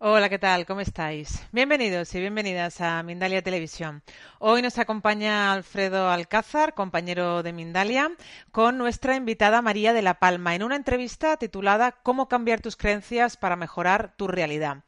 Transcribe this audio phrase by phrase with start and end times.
[0.00, 0.66] Hola, ¿qué tal?
[0.66, 1.46] ¿Cómo estáis?
[1.52, 4.02] Bienvenidos y bienvenidas a Mindalia Televisión.
[4.40, 8.10] Hoy nos acompaña Alfredo Alcázar, compañero de Mindalia,
[8.50, 13.36] con nuestra invitada María de la Palma en una entrevista titulada ¿Cómo cambiar tus creencias
[13.36, 14.78] para mejorar tu realidad?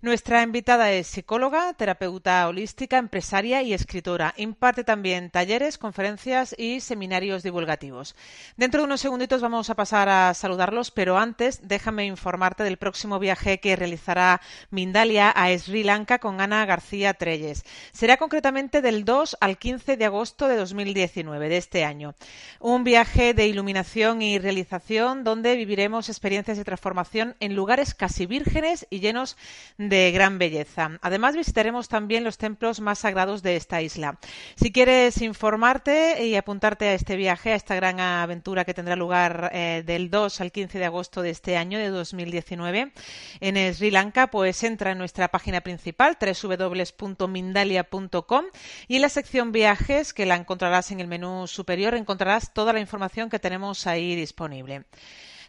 [0.00, 4.32] Nuestra invitada es psicóloga, terapeuta holística, empresaria y escritora.
[4.36, 8.14] Imparte también talleres, conferencias y seminarios divulgativos.
[8.56, 13.18] Dentro de unos segunditos vamos a pasar a saludarlos, pero antes déjame informarte del próximo
[13.18, 14.40] viaje que realizará
[14.70, 17.64] Mindalia a Sri Lanka con Ana García Treyes.
[17.90, 22.14] Será concretamente del 2 al 15 de agosto de 2019, de este año.
[22.60, 28.86] Un viaje de iluminación y realización donde viviremos experiencias de transformación en lugares casi vírgenes
[28.90, 29.36] y llenos
[29.76, 30.98] de de gran belleza.
[31.02, 34.18] Además, visitaremos también los templos más sagrados de esta isla.
[34.56, 39.50] Si quieres informarte y apuntarte a este viaje, a esta gran aventura que tendrá lugar
[39.52, 42.92] eh, del 2 al 15 de agosto de este año, de 2019,
[43.40, 48.44] en Sri Lanka, pues entra en nuestra página principal, www.mindalia.com,
[48.86, 52.80] y en la sección viajes, que la encontrarás en el menú superior, encontrarás toda la
[52.80, 54.84] información que tenemos ahí disponible.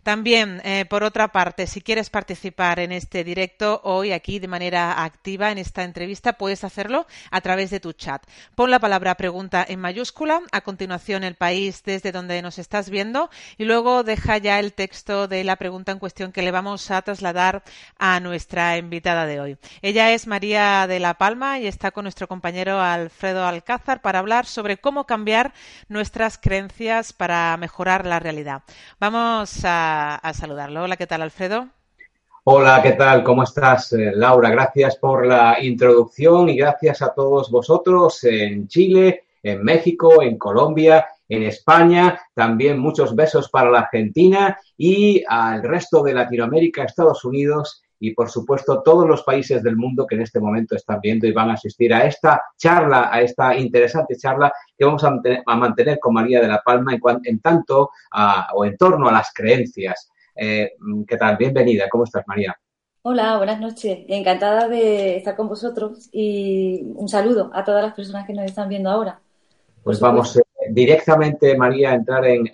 [0.04, 5.04] También, eh, por otra parte, si quieres participar en este directo hoy aquí de manera
[5.04, 8.24] activa en esta entrevista, puedes hacerlo a través de tu chat.
[8.56, 13.30] Pon la palabra pregunta en mayúscula, a continuación el país desde donde nos estás viendo
[13.58, 17.02] y luego deja ya el texto de la pregunta en cuestión que le vamos a
[17.02, 17.64] trasladar
[17.98, 19.58] a nuestra invitada de hoy.
[19.82, 24.46] Ella es María de la Palma y está con nuestro compañero Alfredo Alcázar para hablar
[24.46, 25.54] sobre cómo cambiar
[25.88, 28.64] nuestras creencias para mejorar la realidad.
[29.00, 30.84] Vamos a a, saludarlo.
[30.84, 31.68] Hola, ¿qué tal, Alfredo?
[32.44, 33.24] Hola, ¿qué tal?
[33.24, 34.50] ¿Cómo estás, eh, Laura?
[34.50, 41.08] Gracias por la introducción y gracias a todos vosotros en Chile, en México, en Colombia,
[41.28, 42.20] en España.
[42.34, 48.30] También muchos besos para la Argentina y al resto de Latinoamérica, Estados Unidos y, por
[48.30, 51.54] supuesto, todos los países del mundo que en este momento están viendo y van a
[51.54, 55.20] asistir a esta charla, a esta interesante charla que vamos a,
[55.56, 57.92] mantener con María de la Palma en, tanto
[58.54, 60.10] o en torno a las creencias.
[60.36, 60.72] Eh,
[61.06, 61.36] ¿Qué tal?
[61.36, 61.90] Bienvenida.
[61.90, 62.56] ¿Cómo estás, María?
[63.02, 64.00] Hola, buenas noches.
[64.08, 68.70] Encantada de estar con vosotros y un saludo a todas las personas que nos están
[68.70, 69.20] viendo ahora.
[69.84, 72.48] Pues vamos eh, directamente, María, a entrar en,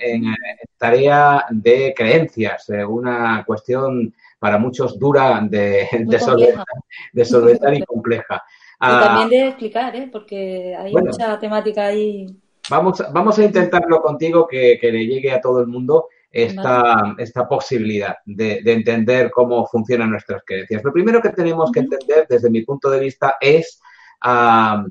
[0.77, 4.13] tarea de creencias, eh, una cuestión
[4.45, 8.35] para muchos dura de, de, solventar, y compleja.
[8.35, 10.07] Y ah, también de explicar, ¿eh?
[10.11, 12.27] porque hay mucha temática ahí.
[12.69, 18.17] Vamos, vamos a intentarlo contigo que, le llegue a todo el mundo esta, esta posibilidad
[18.23, 20.83] de, entender cómo funcionan nuestras creencias.
[20.83, 23.81] Lo primero que tenemos que entender, desde mi punto de vista, es
[24.21, 24.85] ah,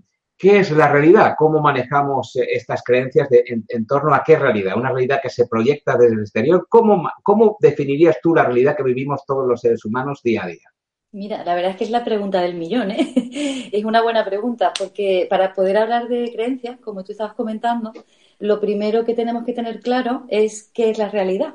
[0.45, 1.37] ¿Qué es la realidad?
[1.39, 4.77] ¿Cómo manejamos eh, estas creencias en, torno a qué realidad?
[4.77, 6.67] ¿Una realidad que se proyecta desde el exterior?
[6.69, 10.71] ¿Cómo, ¿Cómo definirías tú la realidad que vivimos todos los seres humanos día a día?
[11.13, 13.71] Mira, la verdad es que es la pregunta del millón, ¿eh?
[13.73, 17.95] es una buena pregunta, porque para poder hablar de creencias, como tú estabas comentando,
[18.39, 21.55] lo primero que tenemos que tener claro es qué es la realidad,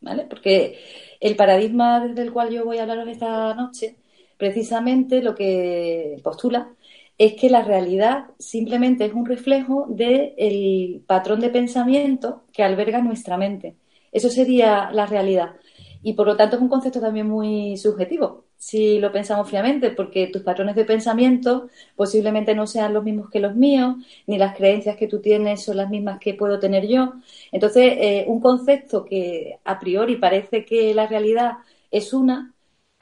[0.00, 0.26] ¿vale?
[0.30, 0.78] Porque
[1.18, 3.96] el paradigma desde el cual yo voy a hablaros esta noche,
[4.38, 6.70] precisamente lo que postula
[7.18, 13.36] es que la realidad simplemente es un reflejo del patrón de pensamiento que alberga nuestra
[13.36, 13.76] mente.
[14.12, 15.54] Eso sería la realidad.
[16.02, 20.28] Y por lo tanto es un concepto también muy subjetivo, si lo pensamos fríamente, porque
[20.28, 23.96] tus patrones de pensamiento posiblemente no sean los mismos que los míos,
[24.26, 27.14] ni las creencias que tú tienes son las mismas que puedo tener yo.
[27.52, 31.54] Entonces, eh, un concepto que a priori parece que la realidad
[31.90, 32.51] es una,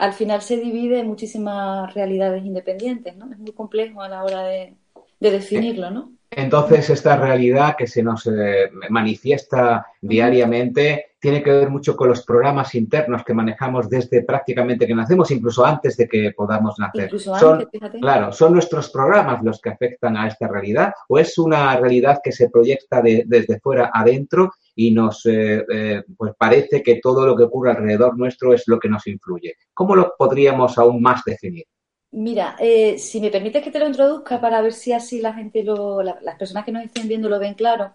[0.01, 3.31] al final se divide en muchísimas realidades independientes, ¿no?
[3.31, 4.73] Es muy complejo a la hora de,
[5.19, 6.13] definirlo, ¿no?
[6.31, 12.25] Entonces, esta realidad que se nos eh, manifiesta diariamente tiene que ver mucho con los
[12.25, 17.03] programas internos que manejamos desde prácticamente que nacemos, incluso antes de que podamos nacer.
[17.03, 21.77] Incluso son, Claro, ¿son nuestros programas los que afectan a esta realidad o es una
[21.77, 27.25] realidad que se proyecta desde fuera adentro y nos eh, eh, pues parece que todo
[27.25, 29.55] lo que ocurre alrededor nuestro es lo que nos influye.
[29.73, 31.65] ¿Cómo lo podríamos aún más definir?
[32.11, 35.63] Mira, eh, si me permites que te lo introduzca para ver si así la gente,
[35.63, 37.93] lo, las personas que nos estén viendo lo ven claro.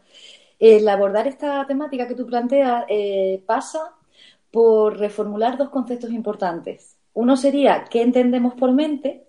[0.58, 2.86] El abordar esta temática que tú planteas
[3.44, 3.92] pasa
[4.50, 6.96] por reformular dos conceptos importantes.
[7.12, 9.26] Uno sería qué entendemos por mente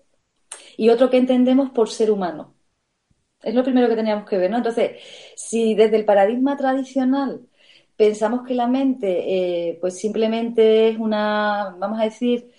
[0.78, 2.54] y otro qué entendemos por ser humano.
[3.48, 4.58] Es lo primero que teníamos que ver, ¿no?
[4.58, 4.92] Entonces,
[5.36, 7.40] si desde el paradigma tradicional
[7.96, 12.50] pensamos que la mente, eh, pues simplemente es una, vamos a decir,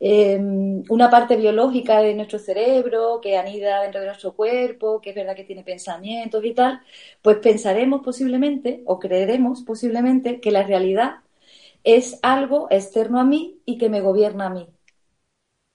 [0.00, 5.16] em, una parte biológica de nuestro cerebro que anida dentro de nuestro cuerpo, que es
[5.16, 6.80] verdad que tiene pensamientos y tal,
[7.22, 11.16] pues pensaremos posiblemente o creeremos posiblemente que la realidad
[11.84, 14.68] es algo externo a mí y que me gobierna a mí.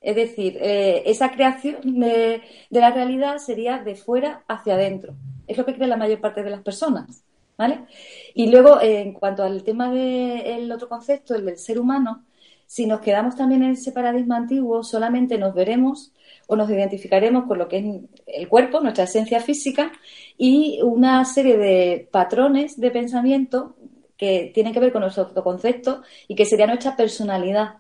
[0.01, 5.15] Es decir, eh, esa creación de, la realidad sería de fuera hacia adentro.
[5.47, 7.23] Es lo que cree la mayor parte de las personas.
[7.57, 7.85] ¿vale?
[8.33, 12.25] Y luego, eh, en cuanto al tema del otro concepto, el del ser humano,
[12.67, 16.11] si nos quedamos también en ese paradigma antiguo, solamente nos veremos
[16.47, 17.85] o nos identificaremos con lo que es
[18.27, 19.91] el cuerpo, nuestra esencia física,
[20.37, 23.75] y una serie de patrones de pensamiento
[24.17, 27.77] que tienen que ver con nuestro autoconcepto y que sería nuestra personalidad,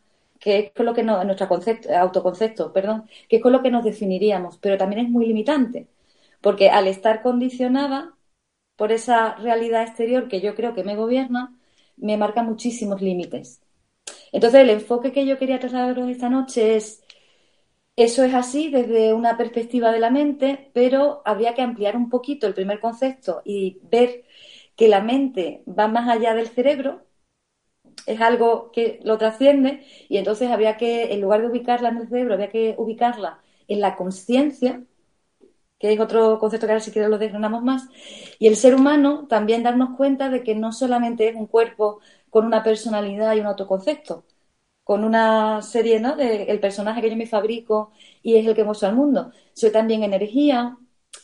[0.47, 3.69] que es con lo que nos, nuestro concepto, autoconcepto, perdón, que es con lo que
[3.71, 5.89] nos definiríamos, pero también es muy limitante,
[6.41, 8.15] porque al estar condicionada
[8.77, 11.57] por esa realidad exterior que yo creo que me gobierna,
[11.97, 13.61] me marca muchísimos límites.
[14.31, 17.03] Entonces, el enfoque que yo quería trasladaros esta noche es,
[17.97, 22.47] eso es así desde una perspectiva de la mente, pero habría que ampliar un poquito
[22.47, 24.25] el primer concepto y ver
[24.77, 27.06] que la mente va más allá del cerebro,
[28.05, 32.07] es algo que lo trasciende y entonces habría que, en lugar de ubicarla en el
[32.09, 34.83] cerebro, habría que ubicarla en la conciencia,
[35.79, 37.87] que es otro concepto que ahora si quieres lo desgranamos más,
[38.39, 41.99] y el ser humano también darnos cuenta de que no solamente es un cuerpo
[42.29, 44.25] con una personalidad y un autoconcepto,
[44.83, 46.15] con una serie, ¿no?
[46.15, 47.91] De personaje que yo me fabrico
[48.23, 49.31] y es el que muestro al mundo.
[49.53, 50.77] Soy también energía,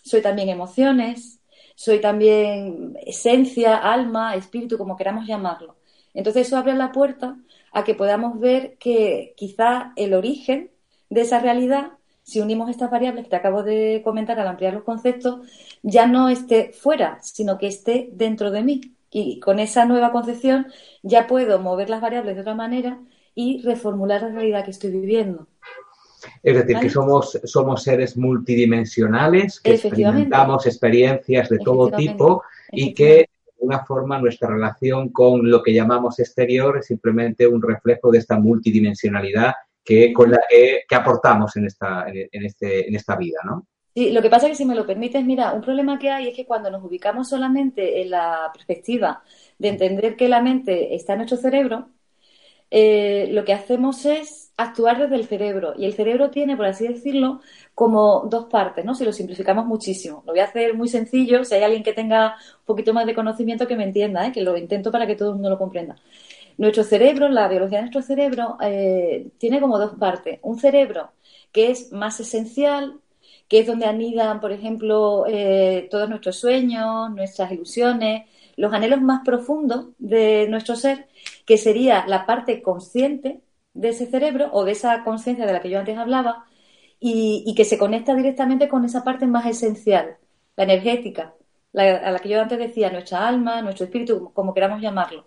[0.03, 1.41] soy también emociones,
[1.75, 5.72] soy también esencia, alma, espíritu, como queramos llamarlo.
[6.13, 7.37] Entonces eso abre la puerta
[7.71, 10.69] a que podamos ver que quizá el origen
[11.09, 11.93] de esa realidad,
[12.23, 15.47] si unimos estas variables que te acabo de comentar al ampliar los conceptos,
[15.81, 18.81] ya no esté fuera, sino que esté dentro de mí.
[19.11, 20.67] Y con esa nueva concepción
[21.01, 22.99] ya puedo mover las variables de otra manera
[23.35, 25.47] y reformular la realidad que estoy viviendo.
[26.41, 33.29] Es decir, que somos, somos seres multidimensionales, que experimentamos experiencias de todo tipo y que
[33.63, 38.37] alguna forma nuestra relación con lo que llamamos exterior es simplemente un reflejo de esta
[38.37, 43.65] multidimensionalidad que, con la que, aportamos en esta, en, este, en esta vida, ¿no?
[43.95, 46.27] Sí, lo que pasa es que si me lo permites, mira, un problema que hay
[46.27, 49.21] es que cuando nos ubicamos solamente en la perspectiva
[49.59, 51.89] de entender que la mente está en nuestro cerebro,
[52.71, 55.73] eh, lo que hacemos es actuar desde el cerebro.
[55.77, 57.41] Y el cerebro tiene, por así decirlo,
[57.73, 58.95] como dos partes, ¿no?
[58.95, 60.23] Si lo simplificamos muchísimo.
[60.25, 61.43] Lo voy a hacer muy sencillo.
[61.43, 64.31] Si hay alguien que tenga un poquito más de conocimiento, que me entienda, ¿eh?
[64.31, 65.95] que lo intento para que todo el mundo lo comprenda.
[66.57, 70.39] Nuestro cerebro, la biología de nuestro cerebro, eh, tiene como dos partes.
[70.43, 71.11] Un cerebro
[71.51, 72.99] que es más esencial,
[73.47, 75.25] que es donde anidan, por ejemplo,
[75.91, 78.23] todos nuestros sueños, nuestras ilusiones,
[78.55, 81.07] los anhelos más profundos de nuestro ser,
[81.45, 83.41] que sería la parte consciente
[83.73, 86.45] de ese cerebro o de esa conciencia de la que yo antes hablaba
[86.99, 90.17] y, que se conecta directamente con esa parte más esencial,
[90.55, 91.35] la energética,
[91.73, 95.25] a la que yo antes decía, nuestra alma, nuestro espíritu, como queramos llamarlo.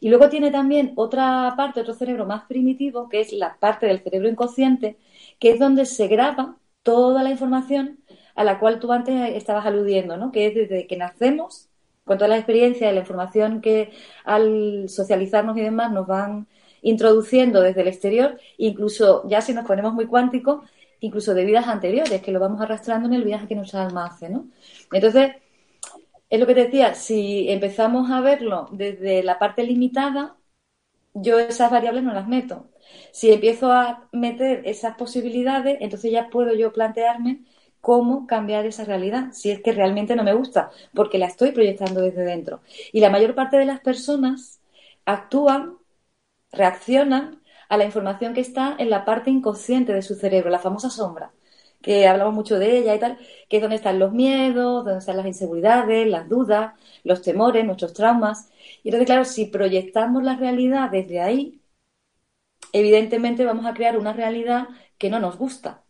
[0.00, 4.02] Y luego tiene también otra parte, otro cerebro más primitivo, que es la parte del
[4.02, 4.98] cerebro inconsciente,
[5.38, 8.00] que es donde se graba toda la información
[8.34, 10.32] a la cual tú antes estabas aludiendo, ¿no?
[10.32, 11.68] Que es desde que nacemos
[12.04, 13.92] con toda la experiencia y la información que
[14.24, 16.48] al socializarnos y demás nos van
[16.82, 20.68] introduciendo desde el exterior, incluso ya si nos ponemos muy cuánticos,
[21.00, 24.28] incluso de vidas anteriores, que lo vamos arrastrando en el viaje que nuestra alma hace,
[24.28, 24.48] ¿no?
[24.92, 25.32] Entonces,
[26.30, 30.36] es lo que te decía, si empezamos a verlo desde la parte limitada,
[31.14, 32.70] yo esas variables no las meto.
[33.12, 37.44] Si empiezo a meter esas posibilidades, entonces ya puedo yo plantearme
[37.80, 42.00] cómo cambiar esa realidad, si es que realmente no me gusta, porque la estoy proyectando
[42.00, 42.62] desde dentro.
[42.92, 44.62] Y la mayor parte de las personas
[45.04, 45.76] actúan,
[46.52, 50.90] reaccionan a la información que está en la parte inconsciente de su cerebro, la famosa
[50.90, 51.32] sombra,
[51.82, 53.18] que hablamos mucho de ella y tal,
[53.48, 57.94] que es donde están los miedos, donde están las inseguridades, las dudas, los temores, nuestros
[57.94, 58.50] traumas.
[58.84, 61.60] Y entonces, claro, si proyectamos la realidad desde ahí,
[62.72, 64.68] evidentemente vamos a crear una realidad
[64.98, 65.82] que no nos gusta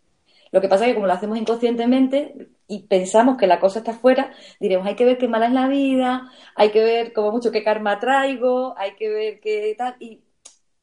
[0.52, 3.92] lo que pasa es que como lo hacemos inconscientemente y pensamos que la cosa está
[3.92, 7.50] afuera, diremos, hay que ver qué mala es la vida, hay que ver como mucho
[7.50, 10.22] qué karma traigo, hay que ver qué tal, y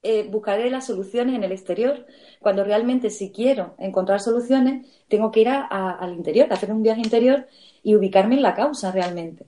[0.01, 2.05] eh, buscaré las soluciones en el exterior,
[2.39, 7.47] cuando realmente si quiero encontrar soluciones, tengo que ir al interior, hacer un viaje interior
[7.83, 9.45] y ubicarme en la causa realmente.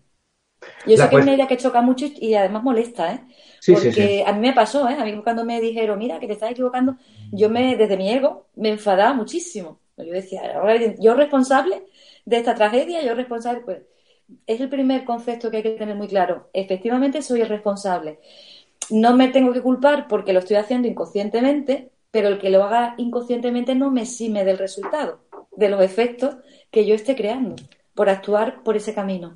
[0.86, 3.22] Yo sé que es una idea que choca mucho y además molesta, ¿eh?
[3.67, 4.96] Porque a mí me pasó, ¿eh?
[5.00, 6.98] A mí cuando me dijeron, mira, que te estás equivocando,
[7.31, 9.79] yo me, desde mi ego, me enfadaba muchísimo.
[9.98, 10.41] Yo decía,
[11.00, 11.84] yo responsable
[12.25, 13.81] de esta tragedia, yo responsable, pues
[14.48, 16.50] es el primer concepto que hay que tener muy claro.
[16.53, 18.20] Efectivamente soy el responsable.
[18.91, 22.95] No me tengo que culpar porque lo estoy haciendo inconscientemente, pero el que lo haga
[22.98, 25.21] inconscientemente no me exime del resultado,
[25.55, 26.36] de los efectos
[26.69, 27.55] que yo esté creando
[27.95, 29.33] por actuar por ese camino.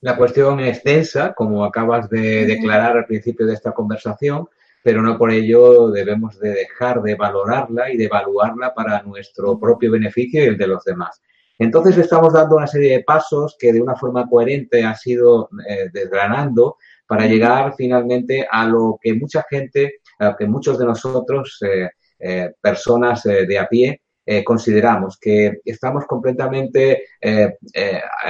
[0.00, 4.48] La cuestión es densa, como acabas de declarar al principio de esta conversación,
[4.82, 9.90] pero no por ello debemos de dejar de valorarla y de evaluarla para nuestro propio
[9.90, 11.22] beneficio y el de los demás.
[11.58, 15.88] Entonces estamos dando una serie de pasos que de una forma coherente ha sido eh,
[15.92, 16.76] desgranando
[17.16, 21.90] para llegar finalmente a lo que mucha gente, a lo que muchos de nosotros, eh,
[22.18, 24.00] eh, personas de a pie,
[24.42, 27.08] consideramos que estamos completamente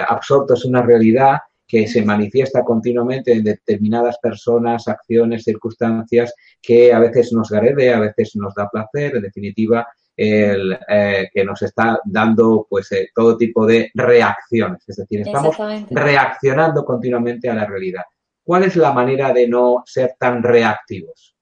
[0.08, 6.98] absortos en una realidad que se manifiesta continuamente en determinadas personas, acciones, circunstancias que a
[6.98, 9.86] veces nos agrede, a veces nos da placer, en definitiva,
[10.16, 14.82] el, eh, que nos está dando pues eh, todo tipo de reacciones.
[14.86, 15.56] Es decir, estamos
[15.90, 18.04] reaccionando continuamente a la realidad.
[18.44, 21.34] ¿Cuál es la manera de no ser tan reactivos?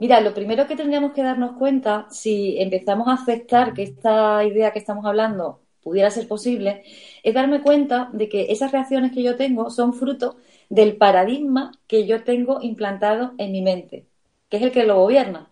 [0.00, 4.72] Mira, lo primero que tendríamos que darnos cuenta, si empezamos a aceptar que esta idea
[4.72, 6.82] que estamos hablando pudiera ser posible,
[7.22, 10.36] es darme cuenta de que esas reacciones que yo tengo son fruto
[10.68, 14.06] del paradigma que yo tengo implantado en mi mente,
[14.48, 15.50] que es el que lo gobierna.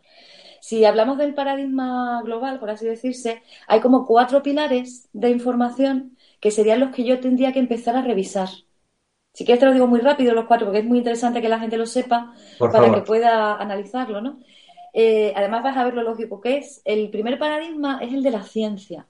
[0.60, 6.50] Si hablamos del paradigma global, por así decirse, hay como cuatro pilares de información que
[6.50, 8.48] serían los que yo tendría que empezar a revisar.
[9.38, 11.60] Si quieres te lo digo muy rápido los cuatro, porque es muy interesante que la
[11.60, 14.40] gente lo sepa para que pueda analizarlo, ¿no?
[14.92, 16.82] Eh, además vas a ver lo lógico que es.
[16.84, 19.06] El primer paradigma es el de la ciencia.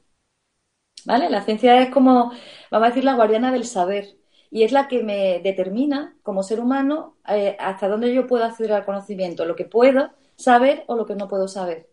[1.06, 1.30] ¿vale?
[1.30, 2.30] La ciencia es como,
[2.70, 4.18] vamos a decir, la guardiana del saber
[4.50, 8.74] y es la que me determina como ser humano eh, hasta dónde yo puedo acceder
[8.74, 11.88] al conocimiento, lo que puedo saber o lo que no puedo saber.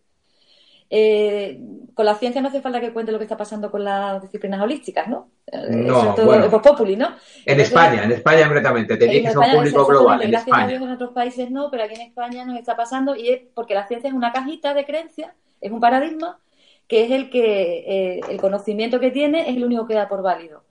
[0.88, 1.60] Eh,
[1.94, 4.60] con la ciencia no hace falta que cuente lo que está pasando con las disciplinas
[4.60, 5.30] holísticas, ¿no?
[5.46, 7.08] Eh, no, bueno, populi, ¿no?
[7.44, 10.22] En España, en España concretamente, tenía que ser un público global.
[10.22, 13.16] En gracias a Dios en otros países no, pero aquí en España nos está pasando
[13.16, 16.38] y es porque la ciencia es una cajita de creencias, es un paradigma
[16.86, 20.22] que es el que eh, el conocimiento que tiene es el único que da por
[20.22, 20.64] válido.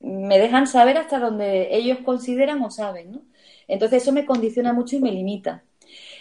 [0.00, 3.22] Me dejan saber hasta donde ellos consideran o saben, ¿no?
[3.68, 5.64] Entonces eso me condiciona mucho y me limita.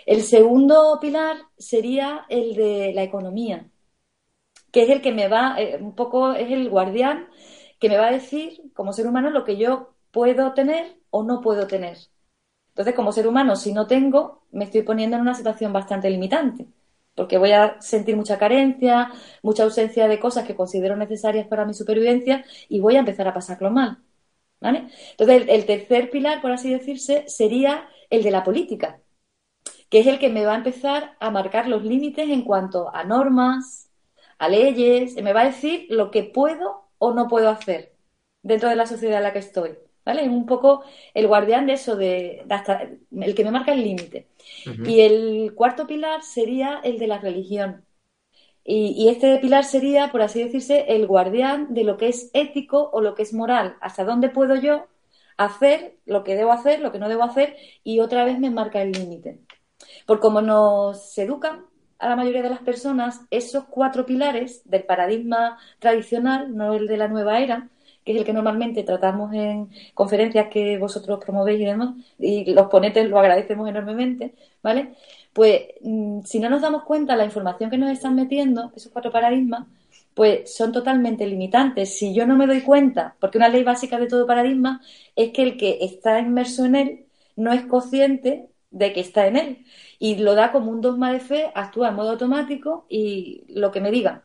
[0.08, 3.70] El segundo pilar sería el de la economía,
[4.72, 7.28] que es el que me va, eh, un poco es el guardián
[7.80, 11.42] que me va a decir como ser humano lo que yo puedo tener o no
[11.42, 11.98] puedo tener.
[12.70, 16.68] Entonces, como ser humano, si no tengo, me estoy poniendo en una situación bastante limitante
[17.18, 19.12] porque voy a sentir mucha carencia,
[19.42, 23.34] mucha ausencia de cosas que considero necesarias para mi supervivencia y voy a empezar a
[23.34, 23.98] pasarlo mal.
[24.62, 24.88] ¿vale?
[25.12, 29.02] Entonces, el, tercer pilar, por así decirse, sería el de la política,
[29.90, 33.04] que es el que me va a empezar a marcar los límites en cuanto a
[33.04, 33.90] normas,
[34.38, 37.94] a leyes, me va a decir lo que puedo o no puedo hacer
[38.44, 39.78] dentro de la sociedad en la que estoy.
[40.06, 40.22] ¿Vale?
[40.24, 44.30] Es un poco el guardián de eso, de, hasta el que me marca el límite.
[44.86, 47.86] Y el cuarto pilar sería el de la religión.
[48.64, 53.02] Y, este pilar sería, por así decirse, el guardián de lo que es ético o
[53.02, 53.78] lo que es moral.
[53.82, 54.88] Hasta dónde puedo yo
[55.38, 58.82] hacer lo que debo hacer, lo que no debo hacer, y otra vez me marca
[58.82, 59.40] el límite.
[60.08, 61.66] Por como nos educan
[62.00, 66.98] a la mayoría de las personas, esos cuatro pilares del paradigma tradicional, no el de
[66.98, 67.70] la nueva era,
[68.06, 72.68] que es el que normalmente tratamos en conferencias que vosotros promovéis y demás, y los
[72.68, 74.34] ponentes lo agradecemos enormemente,
[74.64, 74.96] ¿vale?
[75.34, 79.12] Pues mm, si no nos damos cuenta la información que nos están metiendo, esos cuatro
[79.12, 79.68] paradigmas,
[80.14, 81.98] pues son totalmente limitantes.
[81.98, 84.82] Si yo no me doy cuenta, porque una ley básica de todo paradigma
[85.16, 89.36] es que el que está inmerso en él no es consciente de que está en
[89.38, 89.66] él
[90.00, 93.82] y lo da como un dogma de fe, actúa en modo automático y lo que
[93.82, 94.22] me digan.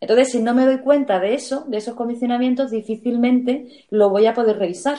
[0.00, 4.34] Entonces, si no me doy cuenta de eso, de esos condicionamientos, difícilmente lo voy a
[4.34, 4.98] poder revisar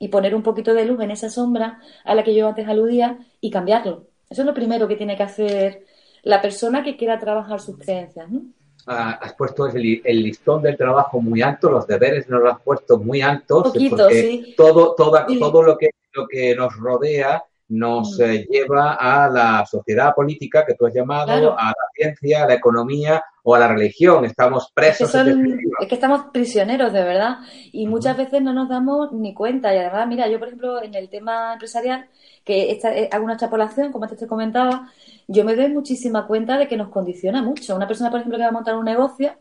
[0.00, 3.18] y poner un poquito de luz en esa sombra a la que yo antes aludía
[3.40, 4.08] y cambiarlo.
[4.28, 5.86] Eso es lo primero que tiene que hacer
[6.22, 8.28] la persona que quiera trabajar sus creencias.
[8.28, 8.42] ¿no?
[8.86, 12.98] Ah, has puesto el, listón del trabajo muy alto, los deberes nos los has puesto
[12.98, 13.64] muy altos.
[13.64, 14.54] Poquito, sí.
[14.56, 20.66] todo, todo lo que, lo que nos rodea nos eh, lleva a la sociedad política
[20.66, 24.24] que tú has llamado, a la ciencia, a la economía o a la religión.
[24.24, 25.14] Estamos presos.
[25.14, 27.38] Es que, es que estamos prisioneros, de verdad.
[27.70, 29.72] Y muchas veces no nos damos ni cuenta.
[29.72, 32.08] Y además, mira, yo, por ejemplo, en el tema empresarial,
[32.44, 34.88] que esta, eh, hago una extrapolación, como antes te comentaba,
[35.28, 37.76] yo me doy muchísima cuenta de que nos condiciona mucho.
[37.76, 39.32] Una persona, por ejemplo, que va a montar un negocio,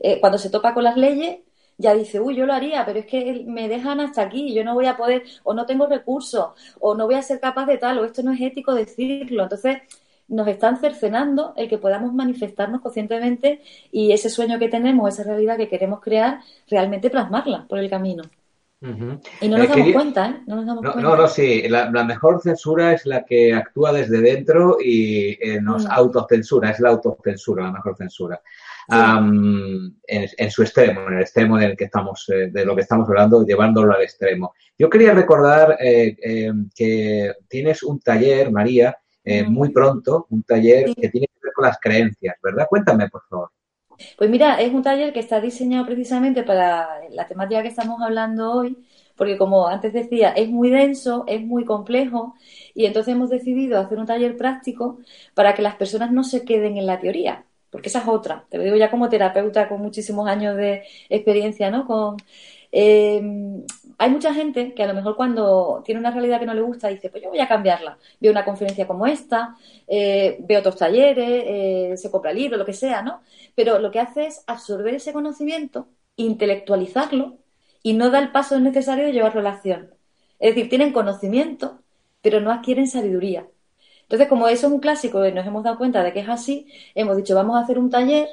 [0.00, 1.38] eh, cuando se topa con las leyes,
[1.78, 4.74] ya dice, uy, yo lo haría, pero es que me dejan hasta aquí, yo no
[4.74, 7.98] voy a poder, o no tengo recursos, o no voy a ser capaz de tal,
[7.98, 9.42] o esto no es ético decirlo.
[9.42, 9.78] Entonces,
[10.28, 15.56] nos están cercenando el que podamos manifestarnos conscientemente y ese sueño que tenemos, esa realidad
[15.56, 18.24] que queremos crear, realmente plasmarla por el camino.
[19.40, 20.42] Y no nos damos cuenta, ¿eh?
[20.46, 21.10] No nos damos no, cuenta.
[21.10, 21.66] No, no, sí.
[21.68, 25.90] La, mejor censura es la que actúa desde dentro y eh, nos mm.
[25.90, 26.70] autocensura.
[26.70, 28.40] Es la autocensura, la mejor censura.
[28.88, 33.44] En, su extremo, en el extremo del que estamos, eh, de lo que estamos hablando,
[33.44, 34.54] llevándolo al extremo.
[34.78, 36.16] Yo quería recordar eh,
[36.74, 38.96] que tienes un taller, María,
[39.48, 42.66] muy pronto, un taller que tiene que ver con las creencias, ¿verdad?
[42.68, 43.50] Cuéntame, por favor.
[44.16, 48.52] Pues mira, es un taller que está diseñado precisamente para la temática que estamos hablando
[48.52, 48.76] hoy,
[49.16, 52.34] porque como antes decía, es muy denso, es muy complejo,
[52.74, 54.98] y entonces hemos decidido hacer un taller práctico
[55.34, 58.46] para que las personas no se queden en la teoría, porque esa es otra.
[58.48, 61.86] Te lo digo ya como terapeuta con muchísimos años de experiencia, ¿no?
[61.86, 62.16] Con,
[62.72, 63.20] eh,
[63.98, 66.88] hay mucha gente que a lo mejor cuando tiene una realidad que no le gusta
[66.88, 67.98] dice, pues yo voy a cambiarla.
[68.20, 69.56] Veo una conferencia como esta,
[69.86, 73.22] eh, veo otros talleres, eh, se compra libros, lo que sea, ¿no?
[73.54, 77.38] Pero lo que hace es absorber ese conocimiento, intelectualizarlo
[77.82, 79.90] y no da el paso necesario de llevarlo a la acción.
[80.38, 81.80] Es decir, tienen conocimiento,
[82.20, 83.46] pero no adquieren sabiduría.
[84.06, 86.68] Entonces, como eso es un clásico y nos hemos dado cuenta de que es así,
[86.94, 88.28] hemos dicho, vamos a hacer un taller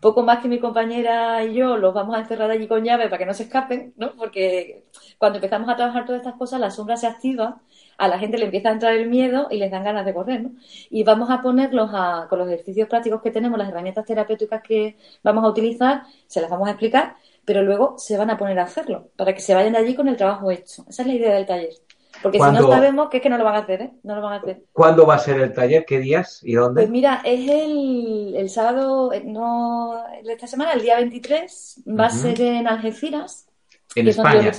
[0.00, 3.18] poco más que mi compañera y yo los vamos a encerrar allí con llave para
[3.18, 4.14] que no se escapen, ¿no?
[4.16, 4.84] Porque
[5.18, 7.60] cuando empezamos a trabajar todas estas cosas, la sombra se activa,
[7.98, 10.42] a la gente le empieza a entrar el miedo y les dan ganas de correr,
[10.42, 10.52] ¿no?
[10.90, 14.96] Y vamos a ponerlos a, con los ejercicios prácticos que tenemos, las herramientas terapéuticas que
[15.22, 18.64] vamos a utilizar, se las vamos a explicar, pero luego se van a poner a
[18.64, 20.84] hacerlo, para que se vayan de allí con el trabajo hecho.
[20.88, 21.74] Esa es la idea del taller.
[22.22, 23.92] Porque si no sabemos que es que no lo van a hacer, ¿eh?
[24.02, 24.62] No lo van a hacer.
[24.72, 25.84] ¿Cuándo va a ser el taller?
[25.84, 26.82] ¿Qué días y dónde?
[26.82, 32.10] Pues mira, es el, el sábado, eh, no, esta semana, el día 23, va a
[32.10, 33.46] ser en Algeciras.
[33.94, 34.52] En España.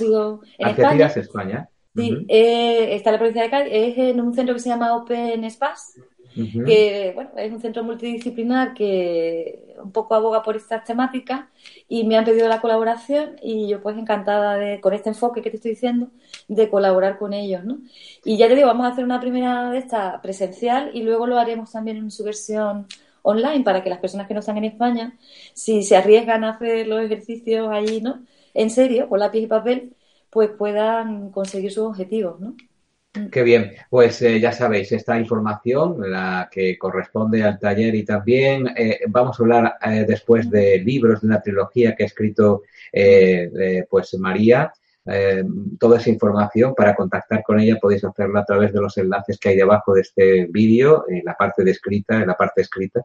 [0.58, 1.68] en Algeciras, España.
[1.94, 4.96] Sí, eh, está en la provincia de Cádiz, es en un centro que se llama
[4.96, 6.00] Open Space,
[6.34, 11.46] que bueno, es un centro multidisciplinar que un poco aboga por estas temáticas
[11.88, 15.50] y me han pedido la colaboración y yo pues encantada de, con este enfoque que
[15.50, 16.08] te estoy diciendo,
[16.48, 17.78] de colaborar con ellos, ¿no?
[18.24, 21.38] Y ya te digo, vamos a hacer una primera de esta presencial y luego lo
[21.38, 22.86] haremos también en su versión
[23.22, 25.16] online para que las personas que no están en España,
[25.54, 28.24] si se arriesgan a hacer los ejercicios allí, ¿no?
[28.54, 29.96] En serio, con lápiz y papel,
[30.30, 32.56] pues puedan conseguir sus objetivos, ¿no?
[33.30, 38.68] Qué bien, pues eh, ya sabéis, esta información, la que corresponde al taller y también
[38.74, 42.62] eh, vamos a hablar eh, después de libros de una trilogía que ha escrito
[43.90, 44.72] pues María.
[45.78, 49.50] toda esa información para contactar con ella podéis hacerlo a través de los enlaces que
[49.50, 53.00] hay debajo de este vídeo, en la parte de escrita, en la parte escrita,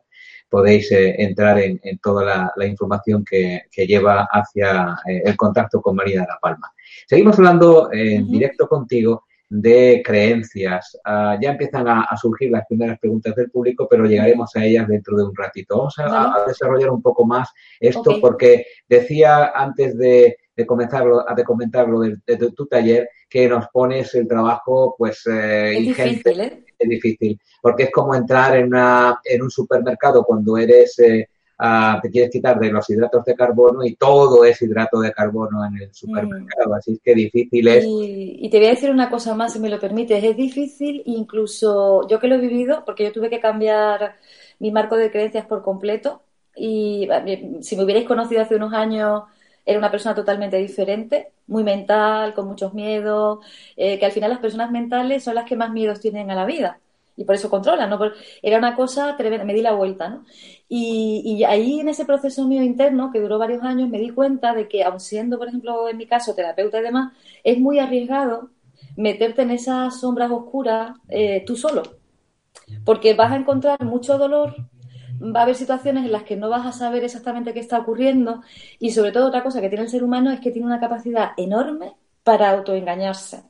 [0.50, 6.40] podéis entrar en, toda la, información que, lleva hacia el contacto con María de la
[6.42, 6.72] Palma.
[7.08, 10.98] Seguimos hablando en directo contigo de creencias.
[11.04, 15.18] Ah, ya empiezan a, surgir las primeras preguntas del público, pero llegaremos a ellas dentro
[15.18, 15.78] de un ratito.
[15.78, 22.00] Vamos a, desarrollar un poco más esto porque decía antes de, de comenzarlo, de comentarlo
[22.00, 22.18] de,
[22.56, 26.64] tu taller que nos pones el trabajo pues eh, es Difícil, ¿eh?
[26.80, 31.00] Es difícil, porque es como entrar en, una, en un supermercado cuando eres...
[31.00, 31.28] Eh,
[32.02, 35.82] te quieres quitar de los hidratos de carbono y todo es hidrato de carbono en
[35.82, 36.74] el supermercado, mm.
[36.74, 37.86] así que difícil es.
[37.88, 42.08] Y, te voy a decir una cosa más, si me lo permites, es difícil incluso
[42.08, 44.16] yo que lo he vivido, porque yo tuve que cambiar
[44.60, 46.22] mi marco de creencias por completo
[46.56, 47.08] y
[47.62, 49.24] si me hubierais conocido hace unos años
[49.66, 53.40] era una persona totalmente diferente, muy mental, con muchos miedos,
[53.76, 56.46] eh, que al final las personas mentales son las que más miedos tienen a la
[56.46, 56.80] vida
[57.18, 58.00] y por eso controla, ¿no?
[58.44, 60.24] Era una cosa tremenda, me di la vuelta, ¿no?
[60.70, 64.68] Y, ahí en ese proceso mío interno, que duró varios años, me di cuenta de
[64.68, 68.52] que, aun siendo, por ejemplo, en mi caso, terapeuta y demás, es muy arriesgado
[68.96, 71.84] meterte en esas sombras oscuras eh, tú solo.
[72.86, 74.56] Porque vas a encontrar mucho dolor,
[75.20, 78.42] va a haber situaciones en las que no vas a saber exactamente qué está ocurriendo
[78.80, 81.32] y sobre todo otra cosa que tiene el ser humano es que tiene una capacidad
[81.38, 83.44] enorme para autoengañarse.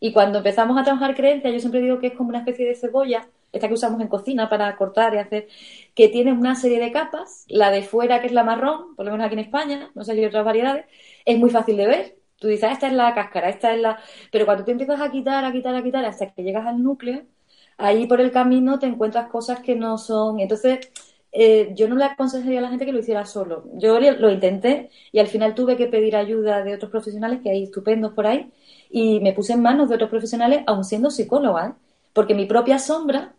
[0.00, 2.74] Y cuando empezamos a trabajar creencias, yo siempre digo que es como una especie de
[2.74, 5.48] cebolla, esta que usamos en cocina para cortar y hacer,
[5.94, 7.44] que tiene una serie de capas.
[7.48, 10.14] La de fuera, que es la marrón, por lo menos aquí en España, no sé
[10.14, 10.86] si hay otras variedades,
[11.24, 12.16] es muy fácil de ver.
[12.38, 13.98] Tú dices, ah, esta es la cáscara, esta es la.
[14.32, 17.22] Pero cuando tú empiezas a quitar, a quitar, a quitar, hasta que llegas al núcleo,
[17.76, 20.40] ahí por el camino te encuentras cosas que no son.
[20.40, 20.90] Entonces,
[21.32, 23.64] eh, yo no le aconsejaría a la gente que lo hiciera solo.
[23.74, 27.64] Yo lo intenté y al final tuve que pedir ayuda de otros profesionales que hay
[27.64, 28.50] estupendos por ahí
[28.90, 31.72] y me puse en manos de otros profesionales, aun siendo psicóloga, ¿eh?
[32.12, 33.32] porque mi propia sombra,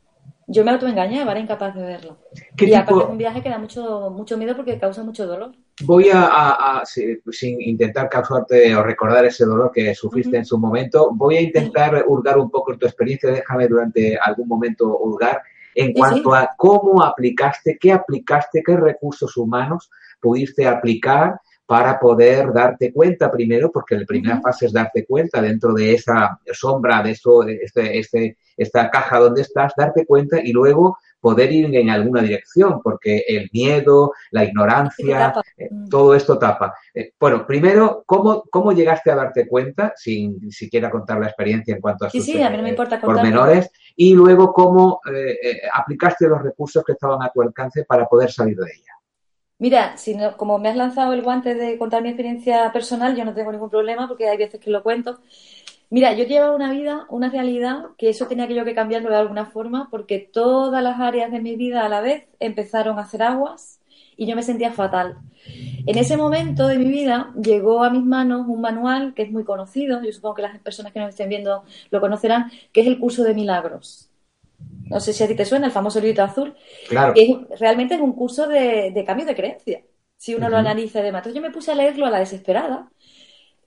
[0.48, 2.18] yo me autoengañaba, era incapaz de verlo.
[2.58, 5.52] Y aparte es un viaje que da mucho, mucho miedo porque causa mucho dolor.
[5.84, 11.38] Voy a, sin intentar causarte o recordar ese dolor que sufriste en su momento, voy
[11.38, 15.42] a intentar hurgar un poco en tu experiencia, déjame durante algún momento hurgar
[15.76, 21.40] en cuanto a cómo aplicaste, qué aplicaste, qué recursos humanos pudiste aplicar
[21.72, 26.38] para poder darte cuenta primero, porque la primera fase es darte cuenta dentro de esa
[26.52, 31.74] sombra, de eso, este, este, esta caja donde estás, darte cuenta y luego poder ir
[31.74, 36.76] en alguna dirección, porque el miedo, la ignorancia, eh, todo esto tapa.
[36.94, 41.80] Eh, bueno, primero, ¿cómo, ¿cómo llegaste a darte cuenta, sin siquiera contar la experiencia en
[41.80, 45.00] cuanto a sus sí, a mí no me importa pormenores, y luego cómo
[45.74, 49.01] aplicaste los recursos que estaban a tu alcance para poder salir de ella?
[49.62, 53.36] Mira, si como me has lanzado el guante de contar mi experiencia personal, yo no
[53.36, 55.19] tengo ningún problema porque hay veces que lo cuento.
[55.91, 59.17] Mira, yo llevaba una vida, una realidad, que eso tenía que yo que cambiarlo de
[59.17, 63.21] alguna forma porque todas las áreas de mi vida a la vez empezaron a hacer
[63.21, 63.80] aguas
[64.17, 65.19] y yo me sentía fatal.
[65.86, 69.43] En ese momento de mi vida llegó a mis manos un manual que es muy
[69.43, 72.97] conocido, yo supongo que las personas que nos estén viendo lo conocerán, que es el
[72.97, 74.11] curso de milagros
[74.91, 76.54] no sé si a ti te suena, el famoso librito azul,
[76.89, 77.13] claro.
[77.58, 79.82] realmente es un curso de, cambio de creencia,
[80.17, 81.19] si uno lo analiza y demás.
[81.19, 82.91] Entonces yo me puse a leerlo a la desesperada,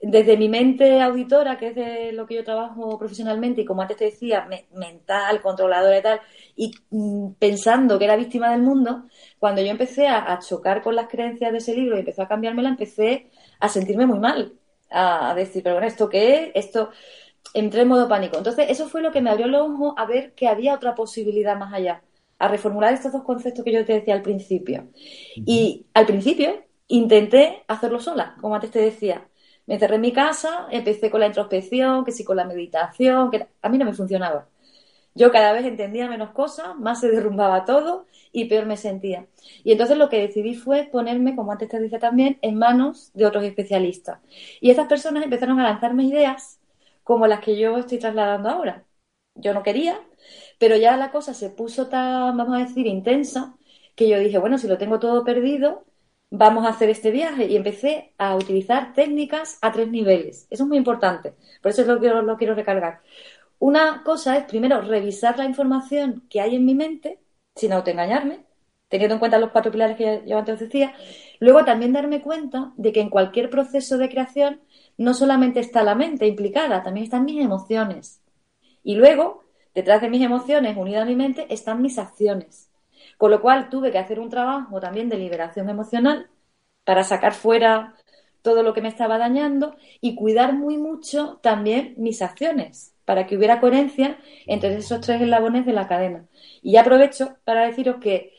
[0.01, 3.97] desde mi mente auditora, que es de lo que yo trabajo profesionalmente, y como antes
[3.97, 6.21] te decía, mental, controladora y tal,
[6.55, 9.05] y mm, pensando que era víctima del mundo,
[9.39, 12.69] cuando yo empecé a, chocar con las creencias de ese libro y empezó a cambiármela,
[12.69, 14.53] empecé a sentirme muy mal,
[14.91, 16.65] a, a decir, pero bueno, ¿esto qué es?
[16.67, 16.91] Esto
[17.53, 18.37] entré en modo pánico.
[18.37, 21.57] Entonces, eso fue lo que me abrió los ojos a ver que había otra posibilidad
[21.57, 22.01] más allá,
[22.39, 24.87] a reformular estos dos conceptos que yo te decía al principio.
[25.35, 29.27] Y al principio intenté hacerlo sola, como antes te decía.
[29.67, 33.47] Me encerré en mi casa, empecé con la introspección, que sí con la meditación, que
[33.61, 34.47] a mí no me funcionaba.
[35.17, 39.27] Yo cada vez entendía menos cosas, más se derrumbaba todo y peor me sentía.
[39.63, 43.25] Y entonces lo que decidí fue ponerme, como antes te decía también, en manos de
[43.25, 44.19] otros especialistas.
[44.59, 46.59] Y estas personas empezaron a lanzarme ideas
[47.05, 48.85] como las que yo estoy trasladando ahora.
[49.35, 49.99] Yo no quería,
[50.59, 53.55] pero ya la cosa se puso tan, vamos a decir, intensa,
[53.95, 55.85] que yo dije, bueno, si lo tengo todo perdido,
[56.31, 57.45] vamos a hacer este viaje.
[57.47, 60.47] Y empecé a utilizar técnicas a tres niveles.
[60.49, 63.01] Eso es muy importante, por eso es lo que lo quiero recargar.
[63.59, 67.19] Una cosa es, primero, revisar la información que hay en mi mente,
[67.55, 68.45] sin autoengañarme,
[68.89, 70.93] teniendo en cuenta los cuatro pilares que yo antes decía.
[71.39, 74.61] Luego, también darme cuenta de que en cualquier proceso de creación
[74.97, 78.21] no solamente está la mente implicada, también están mis emociones.
[78.83, 82.71] Y luego, detrás de mis emociones, unidas a mi mente, están mis acciones.
[83.17, 86.29] Con lo cual tuve que hacer un trabajo también de liberación emocional
[86.83, 87.95] para sacar fuera
[88.41, 93.37] todo lo que me estaba dañando y cuidar muy mucho también mis acciones para que
[93.37, 96.27] hubiera coherencia entre esos tres eslabones de la cadena.
[96.61, 98.33] Y aprovecho para deciros que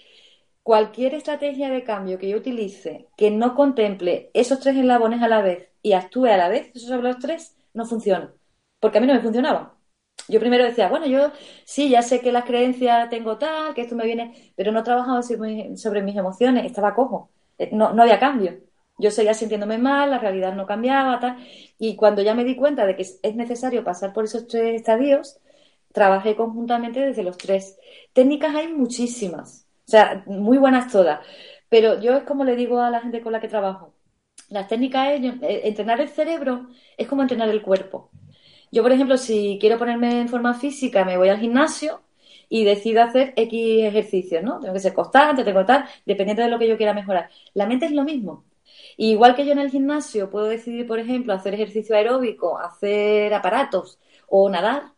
[0.63, 5.41] cualquier estrategia de cambio que yo utilice que no contemple esos tres eslabones a la
[5.41, 8.35] vez y actúe a la vez, esos los tres, no funciona.
[8.81, 9.79] Porque a mí no me funcionaba.
[10.29, 11.31] Yo primero decía, bueno, yo
[11.65, 15.23] sí, ya sé que las creencias tengo tal, que esto me viene, pero no trabajaba
[15.23, 18.59] sobre mis emociones, estaba cojo, eh, no, no había cambio.
[18.99, 21.37] Yo seguía sintiéndome mal, la realidad no cambiaba, tal.
[21.79, 25.39] Y cuando ya me di cuenta de que es necesario pasar por esos tres estadios,
[25.93, 27.79] trabajé conjuntamente desde los tres.
[28.13, 31.21] Técnicas hay muchísimas, o sea, muy buenas todas.
[31.69, 33.96] Pero yo es como le digo a la gente con la que trabajo,
[34.49, 38.11] las técnicas es, eh, entrenar el cerebro es como entrenar el cuerpo.
[38.73, 42.03] Yo, por ejemplo, si quiero ponerme en forma física, me voy al gimnasio
[42.49, 44.61] y decido hacer X ejercicios, ¿no?
[44.61, 47.31] Tengo que ser constante, tengo que estar, dependiendo de lo que yo quiera mejorar.
[47.55, 48.45] La mente es lo mismo.
[48.97, 53.99] igual que yo en el gimnasio puedo decidir, por ejemplo, hacer ejercicio aeróbico, hacer aparatos
[54.29, 54.93] o nadar,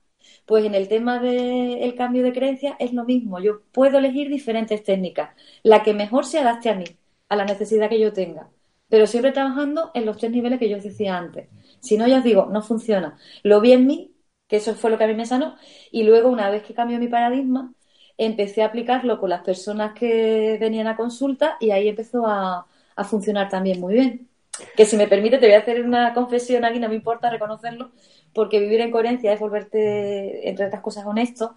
[0.47, 3.41] pues en el tema del cambio de creencia es lo mismo.
[3.41, 5.31] Yo puedo elegir diferentes técnicas,
[5.63, 6.85] la que mejor se adapte a mí,
[7.29, 8.51] a la necesidad que yo tenga
[8.89, 11.49] pero siempre trabajando en los tres niveles que yo os decía antes.
[11.81, 13.19] Si no, ya os digo, no funciona.
[13.43, 14.15] Lo vi en mí,
[14.49, 15.57] que eso fue lo que a mí me sanó,
[15.91, 17.73] y luego, una vez que cambió mi paradigma,
[18.19, 22.67] empecé a aplicarlo con las personas que venían a consulta y ahí empezó a,
[23.09, 24.29] funcionar también muy bien.
[24.77, 27.93] Que si me permite, te voy a hacer una confesión aquí, no me importa reconocerlo,
[28.35, 31.55] porque vivir en coherencia es volverte, entre otras cosas, honesto.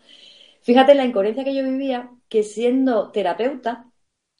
[0.61, 3.90] Fíjate la incoherencia que yo vivía, que siendo terapeuta,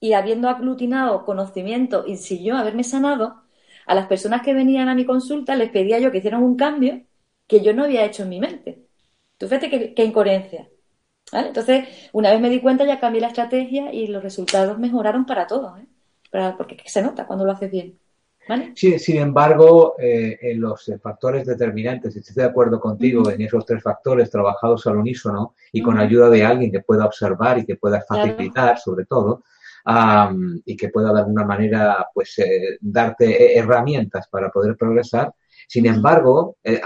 [0.02, 3.44] y habiendo aglutinado conocimiento y si yo haberme sanado,
[3.86, 7.04] a las personas que venían a mi consulta les pedía yo que hicieran un cambio
[7.48, 8.88] que yo no había hecho en mi mente.
[9.38, 10.68] Tú fíjate qué, incoherencia.
[11.32, 15.48] Entonces, una vez me di cuenta, ya cambié la estrategia y los resultados mejoraron para
[15.48, 15.80] todos.
[15.80, 15.86] ¿eh?
[16.58, 18.00] porque se nota cuando lo haces bien.
[18.76, 23.84] Sí, sin embargo, eh, en los factores determinantes, estoy de acuerdo contigo en esos tres
[23.84, 28.02] factores trabajados al unísono y con ayuda de alguien que pueda observar y que pueda
[28.02, 29.44] facilitar, sobre todo,
[30.65, 35.34] y que pueda de alguna manera pues eh, darte herramientas para poder progresar.
[35.67, 36.82] Sin embargo, eh,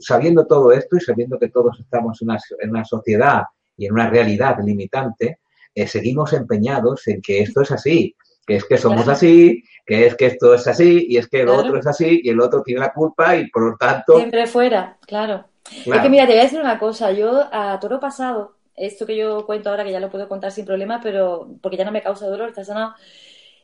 [0.00, 3.44] sabiendo todo esto y sabiendo que todos estamos en una, sociedad
[3.76, 5.38] y en una realidad limitante,
[5.74, 8.14] eh, seguimos empeñados en que esto es así,
[8.46, 11.56] que es que somos así, que es que esto es así y es que lo
[11.56, 14.16] otro es así y el otro tiene la culpa y por lo tanto...
[14.16, 15.46] Siempre fuera, claro.
[15.70, 19.16] Es que mira, te voy a decir una cosa, yo a toro pasado, esto que
[19.16, 22.02] yo cuento ahora que ya lo puedo contar sin problema, pero porque ya no me
[22.02, 22.94] causa dolor, está sanado,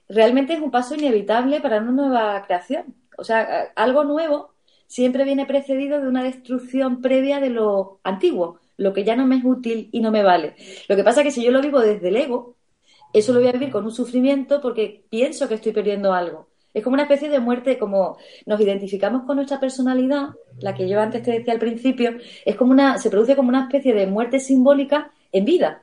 [0.09, 2.95] realmente es un paso inevitable para una nueva creación.
[3.19, 4.55] O sea, algo nuevo
[4.87, 9.37] siempre viene precedido de una destrucción previa de lo antiguo, lo que ya no me
[9.37, 10.57] es útil y no me vale.
[10.89, 12.57] Lo que pasa es que si yo lo vivo desde el ego,
[13.13, 16.52] eso lo voy a vivir con un sufrimiento porque pienso que estoy perdiendo algo.
[16.75, 21.01] Es como una especie de muerte, como nos identificamos con nuestra personalidad, la que yo
[21.01, 24.41] antes te decía al principio, es como una, se produce como una especie de muerte
[24.41, 25.83] simbólica en vida.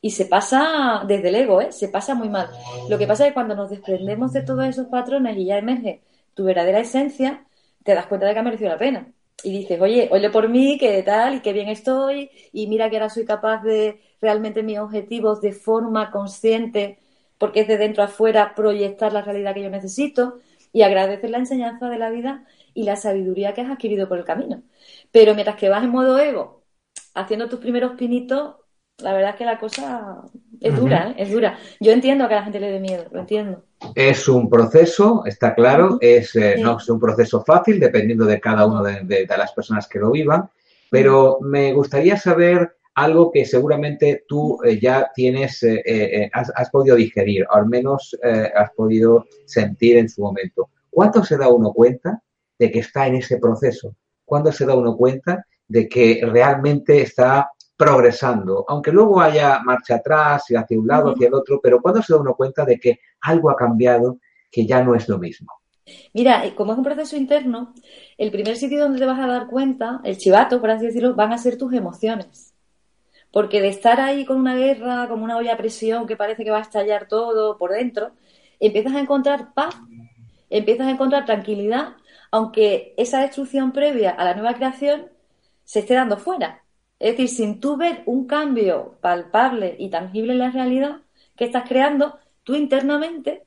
[0.00, 1.72] Y se pasa desde el ego, ¿eh?
[1.72, 2.48] se pasa muy mal.
[2.90, 6.02] Lo que pasa es que cuando nos desprendemos de todos esos patrones y ya emerge
[6.34, 7.46] tu verdadera esencia,
[7.84, 9.12] te das cuenta de que ha merecido la pena.
[9.42, 12.96] Y dices, oye, oye por mí, qué tal, y qué bien estoy, y mira que
[12.96, 16.98] ahora soy capaz de realmente mis objetivos de forma consciente,
[17.44, 20.38] porque es de dentro a afuera proyectar la realidad que yo necesito,
[20.72, 24.24] y agradecer la enseñanza de la vida y la sabiduría que has adquirido por el
[24.24, 24.62] camino.
[25.12, 26.62] Pero mientras que vas en modo ego,
[27.12, 28.54] haciendo tus primeros pinitos,
[28.96, 30.22] la verdad es que la cosa
[30.58, 31.14] es dura, ¿eh?
[31.18, 31.58] es dura.
[31.80, 33.62] Yo entiendo que a la gente le dé miedo, lo entiendo.
[33.94, 38.64] Es un proceso, está claro, es, eh, no es un proceso fácil, dependiendo de cada
[38.64, 40.48] una de, las personas que lo vivan,
[40.88, 45.60] pero me gustaría saber algo que seguramente tú eh, ya tienes,
[46.32, 50.70] has, has, podido digerir, o al menos has podido sentir en su momento.
[50.90, 52.22] ¿Cuándo se da uno cuenta
[52.58, 53.96] de que está en ese proceso?
[54.24, 60.50] ¿Cuándo se da uno cuenta de que realmente está progresando, aunque luego haya marcha atrás
[60.50, 63.00] y hacia un lado, hacia el otro, pero cuando se da uno cuenta de que
[63.20, 64.18] algo ha cambiado,
[64.50, 65.52] que ya no es lo mismo.
[66.14, 67.74] Mira, como es un proceso interno,
[68.16, 71.32] el primer sitio donde te vas a dar cuenta, el chivato, por así decirlo, van
[71.32, 72.53] a ser tus emociones.
[73.34, 76.52] Porque de estar ahí con una guerra, como una olla a presión que parece que
[76.52, 78.12] va a estallar todo por dentro,
[78.60, 79.74] empiezas a encontrar paz,
[80.50, 81.96] empiezas a encontrar tranquilidad,
[82.30, 85.08] aunque esa destrucción previa a la nueva creación
[85.64, 86.62] se esté dando fuera.
[87.00, 91.00] Es decir, sin tú ver un cambio palpable y tangible en la realidad
[91.34, 93.42] que estás creando, tú internamente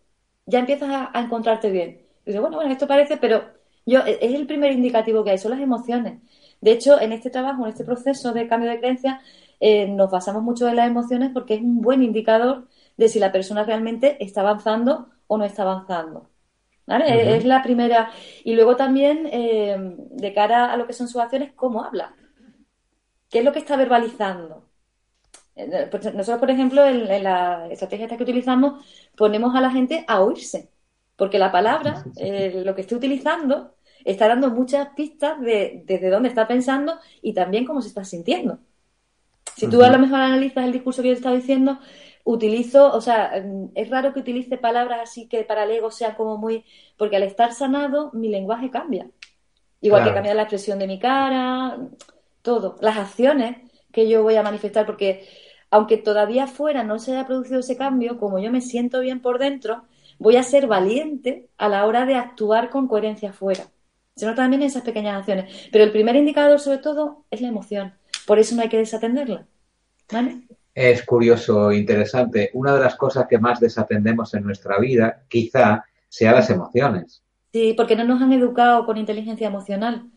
[0.46, 2.02] ya empiezas a, encontrarte bien.
[2.26, 3.46] Y dices, bueno, bueno, esto parece, pero
[3.86, 6.20] yo e, es el primer indicativo que hay, son las emociones.
[6.60, 9.22] De hecho, en este trabajo, en este proceso de cambio de creencia,
[9.60, 12.68] eh, nos basamos mucho en las emociones porque es un buen indicador
[12.98, 16.30] de si la persona realmente está avanzando o no está avanzando.
[16.88, 18.12] Es la primera.
[18.44, 19.76] Y luego también, eh,
[20.12, 22.16] de cara a lo que son sus acciones, cómo habla.
[23.30, 24.64] ¿Qué es lo que está verbalizando?
[25.56, 30.22] Eh, pues nosotros, por ejemplo, en, la estrategia que utilizamos, ponemos a la gente a
[30.22, 30.70] oírse,
[31.16, 36.30] porque la palabra, eh, lo que esté utilizando, está dando muchas pistas de desde dónde
[36.30, 38.60] está pensando y también cómo se está sintiendo.
[39.56, 41.80] Si tú a lo mejor analizas el discurso que yo he estado diciendo,
[42.24, 46.16] utilizo, o sea, mm, es raro que utilice palabras así que para el ego sea
[46.16, 46.66] como muy,
[46.98, 49.10] porque al estar sanado, mi lenguaje cambia.
[49.82, 51.78] Igual que cambia la expresión de mi cara,
[52.42, 53.58] todo, las acciones
[53.92, 55.28] que yo voy a manifestar, porque
[55.70, 59.40] aunque todavía fuera no se haya producido ese cambio, como yo me siento bien por
[59.40, 59.84] dentro,
[60.20, 63.66] voy a ser valiente a la hora de actuar con coherencia fuera.
[64.16, 65.70] Se nota también esas pequeñas acciones.
[65.72, 67.97] Pero el primer indicador, sobre todo, es la emoción.
[68.28, 69.48] Por eso no hay que desatenderla.
[70.12, 70.44] ¿Vale?
[70.76, 72.52] Es curioso, interesante.
[72.54, 77.24] Una de las cosas que más desatendemos en nuestra vida, quizá, sea las emociones.
[77.52, 80.12] Sí, porque no nos han educado con inteligencia emocional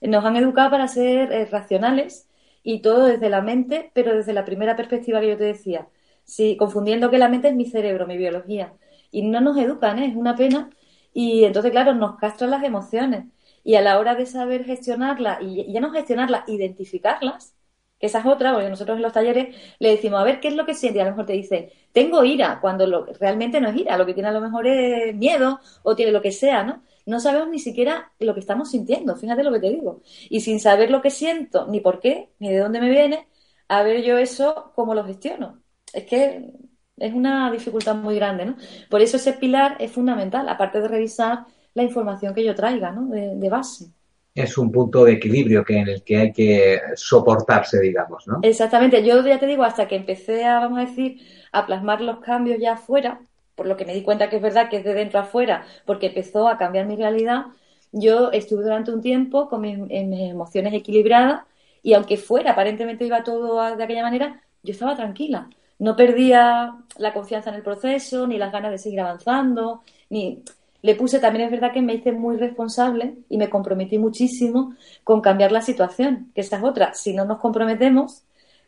[0.00, 2.28] nos han educado para ser eh, racionales
[2.62, 5.88] y todo desde la mente, pero desde la primera perspectiva que yo te decía.
[6.24, 8.74] Sí, confundiendo que la mente es mi cerebro, mi biología.
[9.10, 10.06] Y no nos educan, ¿eh?
[10.08, 10.70] es una pena.
[11.12, 13.26] Y entonces, claro, nos castran las emociones.
[13.64, 17.54] Y a la hora de saber gestionarlas, y ya no gestionarlas, identificarlas,
[17.98, 20.54] que esa es otra, porque nosotros en los talleres le decimos, a ver, ¿qué es
[20.54, 20.98] lo que siente?
[20.98, 24.06] Y a lo mejor te dice, tengo ira, cuando lo, realmente no es ira, lo
[24.06, 26.82] que tiene a lo mejor es miedo o tiene lo que sea, ¿no?
[27.06, 30.02] no sabemos ni siquiera lo que estamos sintiendo, fíjate lo que te digo.
[30.28, 33.28] Y sin saber lo que siento, ni por qué, ni de dónde me viene,
[33.68, 35.62] a ver yo eso cómo lo gestiono.
[35.92, 36.52] Es que
[36.96, 38.56] es una dificultad muy grande, ¿no?
[38.90, 43.06] Por eso ese pilar es fundamental, aparte de revisar la información que yo traiga, ¿no?
[43.08, 43.92] De, base.
[44.36, 48.38] Es un punto de equilibrio que en el que hay que soportarse, digamos, ¿no?
[48.42, 49.02] Exactamente.
[49.02, 51.20] Yo ya te digo, hasta que empecé a, vamos a decir,
[51.52, 53.20] a plasmar los cambios ya afuera,
[53.54, 55.64] por lo que me di cuenta que es verdad que es de dentro a afuera,
[55.86, 57.46] porque empezó a cambiar mi realidad,
[57.92, 61.44] yo estuve durante un tiempo con mis, emociones equilibradas
[61.82, 65.48] y aunque fuera, aparentemente iba todo de aquella manera, yo estaba tranquila.
[65.78, 70.42] No perdía la confianza en el proceso, ni las ganas de seguir avanzando, ni
[70.82, 75.20] le puse también es verdad que me hice muy responsable y me comprometí muchísimo con
[75.20, 76.94] cambiar la situación, que esta es otra.
[76.94, 78.24] Si no nos comprometemos,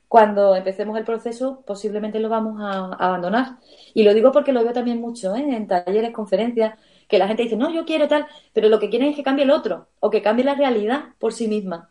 [0.08, 3.58] cuando empecemos el proceso posiblemente lo vamos a, abandonar.
[3.94, 5.44] Y lo digo porque lo veo también mucho ¿eh?
[5.54, 9.08] en talleres, conferencias, que la gente dice, no, yo quiero tal, pero lo que quieren
[9.08, 11.90] es que cambie el otro o que cambie la realidad por sí misma,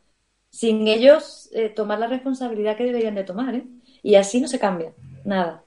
[0.49, 3.55] sin ellos eh, tomar la responsabilidad que deberían de tomar.
[3.55, 3.67] ¿eh?
[4.03, 5.63] Y así no se cambia nada.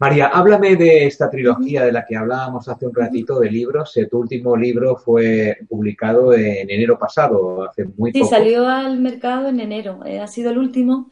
[0.00, 3.96] María, háblame de esta trilogía de la que hablábamos hace un ratito de libros.
[3.96, 8.24] Eh, tu último libro fue publicado en enero pasado, hace muy poco.
[8.24, 10.00] Sí, salió al mercado en enero.
[10.04, 11.10] ha sido el último.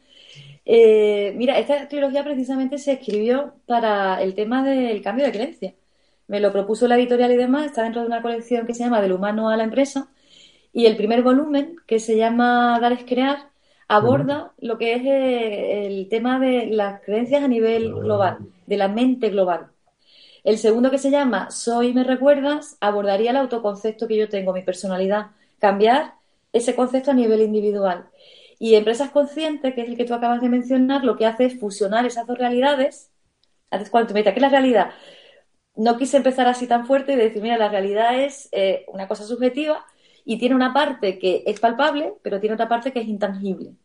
[0.65, 5.73] mira, esta trilogía precisamente se escribió para el tema del cambio de creencia
[6.29, 9.01] me lo propuso la editorial y demás, está dentro de una colección que se llama
[9.01, 10.09] Del humano a la empresa,
[10.71, 13.49] y el primer volumen, que se llama Dar es crear,
[13.87, 18.37] aborda lo que es eh, el tema de las creencias a nivel global,
[18.69, 19.71] de la mente global.
[20.43, 24.61] El segundo que se llama Soy me recuerdas abordaría el autoconcepto que yo tengo, mi
[24.63, 26.13] personalidad, cambiar
[26.53, 28.09] ese concepto a nivel individual.
[28.59, 31.59] Y Empresas Conscientes, que es el que tú acabas de mencionar, lo que hace es
[31.59, 33.11] fusionar esas dos realidades.
[33.91, 34.91] Cuando me ¿qué es la realidad?
[35.75, 39.23] no quise empezar así tan fuerte y decir, mira, la realidad es eh, una cosa
[39.25, 39.85] subjetiva
[40.25, 43.75] y tiene una parte que es palpable, pero tiene otra parte que es intangible.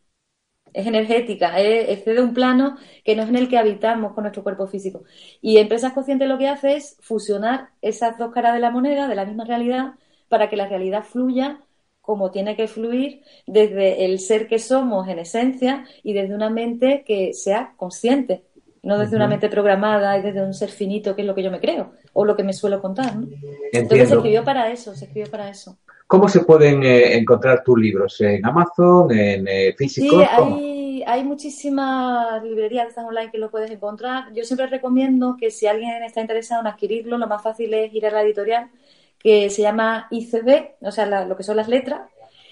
[0.75, 4.43] Es energética, es, de un plano que no es en el que habitamos con nuestro
[4.43, 5.03] cuerpo físico.
[5.41, 9.15] Y Empresas Conscientes lo que hace es fusionar esas dos caras de la moneda, de
[9.15, 9.93] la misma realidad,
[10.27, 11.61] para que la realidad fluya
[12.01, 17.03] como tiene que fluir desde el ser que somos en esencia y desde una mente
[17.05, 18.43] que sea consciente
[18.85, 21.49] no desde una mente programada y desde un ser finito, que es lo que yo
[21.49, 23.15] me creo, o lo que me suelo contar.
[23.15, 23.27] ¿no?
[23.71, 25.79] Entonces se escribió para eso, se escribió para eso.
[26.07, 28.21] ¿Cómo se pueden eh, encontrar tus libros?
[28.21, 29.11] ¿En Amazon?
[29.11, 30.19] ¿En eh, físico?
[30.19, 34.31] Sí, hay, hay, muchísimas librerías que están online que lo puedes encontrar.
[34.33, 38.05] Yo siempre recomiendo que si alguien está interesado en adquirirlo, lo más fácil es ir
[38.05, 38.69] a la editorial
[39.17, 42.01] que se llama ICB, o sea, lo que son las letras,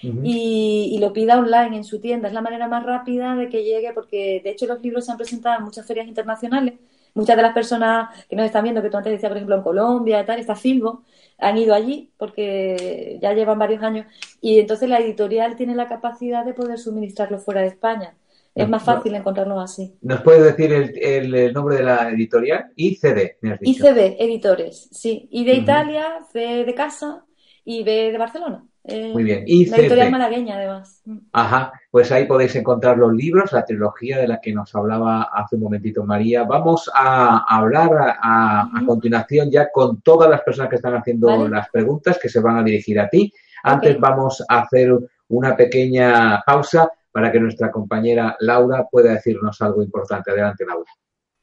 [0.02, 2.28] y, lo pida online en su tienda.
[2.28, 5.16] Es la manera más rápida de que llegue, porque de hecho los libros se han
[5.16, 6.74] presentado en muchas ferias internacionales.
[7.14, 9.62] Muchas de las personas que nos están viendo, que tú antes decías, por ejemplo, en
[9.62, 11.04] Colombia y tal, está Filbo,
[11.38, 14.06] han ido allí porque ya llevan varios años
[14.40, 18.14] y entonces la editorial tiene la capacidad de poder suministrarlo fuera de España.
[18.54, 19.96] Es más fácil encontrarlo así.
[20.00, 22.70] ¿Nos puedes decir el, nombre de la editorial?
[22.76, 23.84] ICD, me has dicho.
[23.84, 25.28] ICD, editores, sí.
[25.32, 27.24] I de Italia, C de casa
[27.64, 28.64] y B de Barcelona.
[28.86, 29.44] Muy bien.
[29.46, 31.02] Y la editorial malagueña, además.
[31.32, 35.56] Ajá, pues ahí podéis encontrar los libros, la trilogía de la que nos hablaba hace
[35.56, 36.44] un momentito María.
[36.44, 42.18] Vamos a hablar a, continuación ya con todas las personas que están haciendo las preguntas
[42.20, 43.32] que se van a dirigir a ti.
[43.62, 44.92] Antes vamos a hacer
[45.28, 50.30] una pequeña pausa para que nuestra compañera Laura pueda decirnos algo importante.
[50.30, 50.90] Adelante, Laura.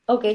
[0.06, 0.25] Ok.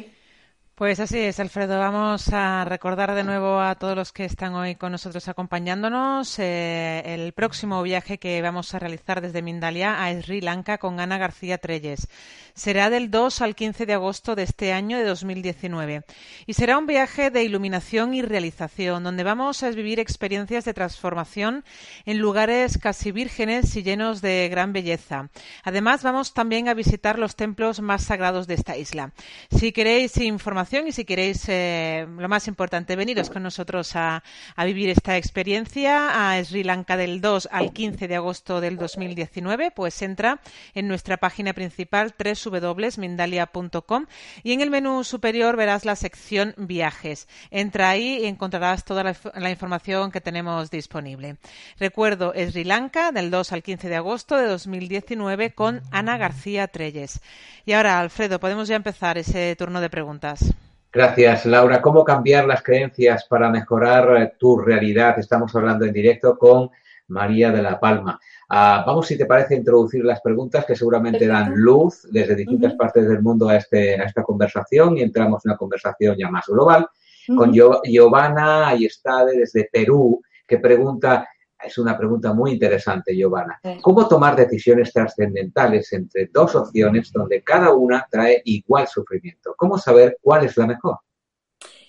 [0.77, 1.79] Pues así es, Alfredo.
[1.79, 7.15] Vamos a recordar de nuevo a todos los que están hoy con nosotros acompañándonos eh,
[7.15, 11.57] el próximo viaje que vamos a realizar desde Mindalia a Sri Lanka con Ana García
[11.57, 12.09] Treyes.
[12.53, 16.05] Será del 2 al 15 de agosto de este año de 2019
[16.45, 21.65] y será un viaje de iluminación y realización donde vamos a vivir experiencias de transformación
[22.05, 25.31] en lugares casi vírgenes y llenos de gran belleza.
[25.65, 29.13] Además, vamos también a visitar los templos más sagrados de esta isla.
[29.51, 34.25] Si queréis información y si queréis, eh, lo más importante, veniros con nosotros a,
[34.65, 40.03] vivir esta experiencia a Sri Lanka del 2 al 15 de agosto del 2019, pues
[40.03, 40.41] entra
[40.75, 44.07] en nuestra página principal www.mindalia.com
[44.43, 47.29] y en el menú superior verás la sección viajes.
[47.53, 51.37] Entra ahí y encontrarás toda la, información que tenemos disponible.
[51.79, 57.21] Recuerdo Sri Lanka del 2 al 15 de agosto de 2019 con Ana García Treyes.
[57.65, 60.56] Y ahora, Alfredo, podemos ya empezar ese turno de preguntas.
[60.97, 61.83] Gracias, Laura.
[61.83, 65.19] ¿Cómo cambiar las creencias para mejorar eh, tu realidad?
[65.19, 66.71] Estamos hablando en directo con
[67.09, 68.19] María de la Palma.
[68.49, 73.07] Ah, vamos, si te parece, introducir las preguntas que seguramente dan luz desde distintas partes
[73.07, 76.89] del mundo a, este, a esta conversación y entramos en una conversación ya más global
[77.37, 81.29] con Giovanna Ayestade desde Perú, que pregunta
[81.65, 83.61] es una pregunta muy interesante, Giovanna.
[83.81, 89.55] ¿Cómo tomar decisiones trascendentales entre dos opciones donde cada una trae igual sufrimiento?
[89.57, 90.99] ¿Cómo saber cuál es la mejor?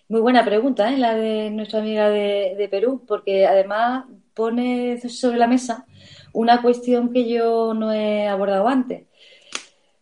[0.10, 0.98] Muy buena pregunta, ¿eh?
[0.98, 5.86] la de nuestra amiga de, Perú, porque además pone sobre la mesa
[6.32, 9.06] una cuestión que yo no he abordado antes.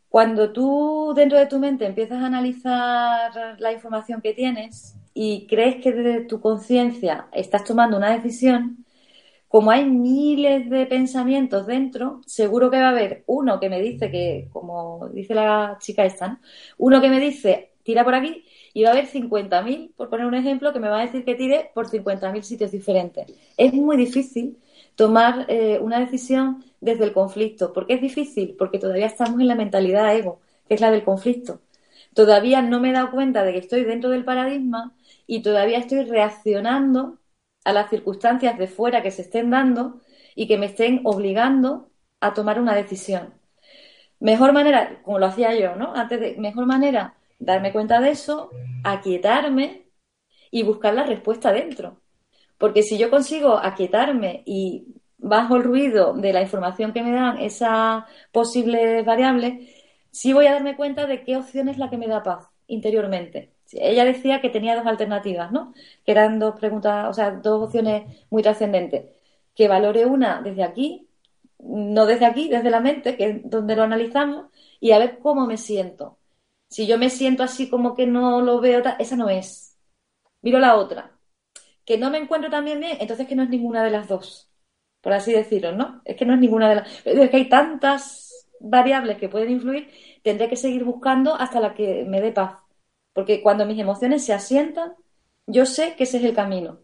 [0.07, 5.81] Cuando tú dentro de tu mente empiezas a analizar la información que tienes y crees
[5.81, 8.84] que desde tu conciencia estás tomando una decisión,
[9.55, 14.11] como hay miles de pensamientos dentro, seguro que va a haber uno que me dice
[14.11, 16.41] que, como dice la chica esta,
[16.77, 18.43] uno que me dice tira por aquí
[18.73, 21.35] y va a haber 50.000, por poner un ejemplo, que me va a decir que
[21.35, 23.27] tire por 50.000 sitios diferentes.
[23.55, 24.57] Es muy difícil
[24.97, 27.71] tomar eh, una decisión desde el conflicto.
[27.71, 28.57] ¿Por qué es difícil?
[28.59, 31.61] Porque todavía estamos en la mentalidad ego, que es la del conflicto.
[32.13, 34.93] Todavía no me he dado cuenta de que estoy dentro del paradigma
[35.25, 37.19] y todavía estoy reaccionando
[37.65, 40.01] a las circunstancias de fuera que se estén dando
[40.35, 41.91] y que me estén obligando
[42.21, 43.33] a tomar una decisión.
[44.19, 45.93] Mejor manera, como lo hacía yo, ¿no?
[45.95, 48.51] Antes de, mejor manera, darme cuenta de eso,
[48.83, 49.89] aquietarme
[50.51, 52.01] y buscar la respuesta dentro.
[52.57, 57.39] Porque si yo consigo aquietarme y bajo el ruido de la información que me dan
[57.39, 59.69] esas posibles variables,
[60.11, 63.54] sí voy a darme cuenta de qué opción es la que me da paz interiormente.
[63.73, 65.73] Ella decía que tenía dos alternativas, ¿no?
[66.05, 69.05] Que eran dos preguntas, o sea, dos opciones muy trascendentes.
[69.55, 71.07] Que valore una desde aquí,
[71.59, 74.47] no desde aquí, desde la mente, que es donde lo analizamos,
[74.79, 76.19] y a ver cómo me siento.
[76.69, 79.77] Si yo me siento así como que no lo veo, esa no es.
[80.41, 81.17] Miro la otra.
[81.85, 84.49] Que no me encuentro también bien, entonces que no es ninguna de las dos.
[85.01, 86.01] Por así decirlo, ¿no?
[86.05, 87.05] Es que no es ninguna de las.
[87.05, 89.89] Es que hay tantas variables que pueden influir,
[90.23, 92.64] tendré que seguir buscando hasta la que me dé paz.
[93.15, 94.93] Porque cuando mis emociones se asientan,
[95.47, 96.79] yo sé que ese es el camino.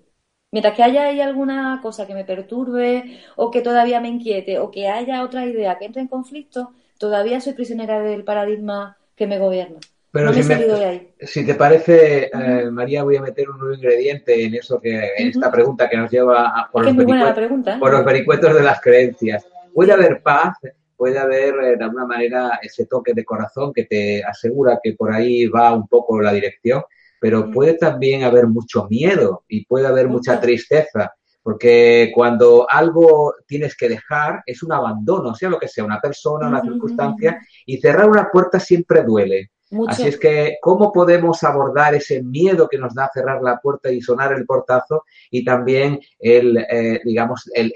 [0.49, 4.71] Mientras que haya ahí alguna cosa que me perturbe o que todavía me inquiete o
[4.71, 9.39] que haya otra idea que entre en conflicto, todavía soy prisionera del paradigma que me
[9.39, 9.79] gobierna.
[10.13, 15.11] Pero si, te parece, eh, María, voy a meter un nuevo ingrediente en eso que,
[15.17, 17.77] en esta pregunta que nos lleva a, por, los ¿eh?
[17.79, 19.45] por los vericuetos de las creencias.
[19.73, 20.57] ¿Puede haber paz
[21.01, 25.11] puede haber eh, de alguna manera ese toque de corazón que te asegura que por
[25.11, 26.83] ahí va un poco la dirección,
[27.19, 33.75] pero puede también haber mucho miedo y puede haber mucha tristeza, porque cuando algo tienes
[33.75, 38.07] que dejar es un abandono, sea lo que sea, una persona, una circunstancia, y cerrar
[38.07, 39.49] una puerta siempre duele.
[39.87, 44.01] Así es que, ¿cómo podemos abordar ese miedo que nos da cerrar la puerta y
[44.01, 47.71] sonar el portazo y también el, eh, digamos, el,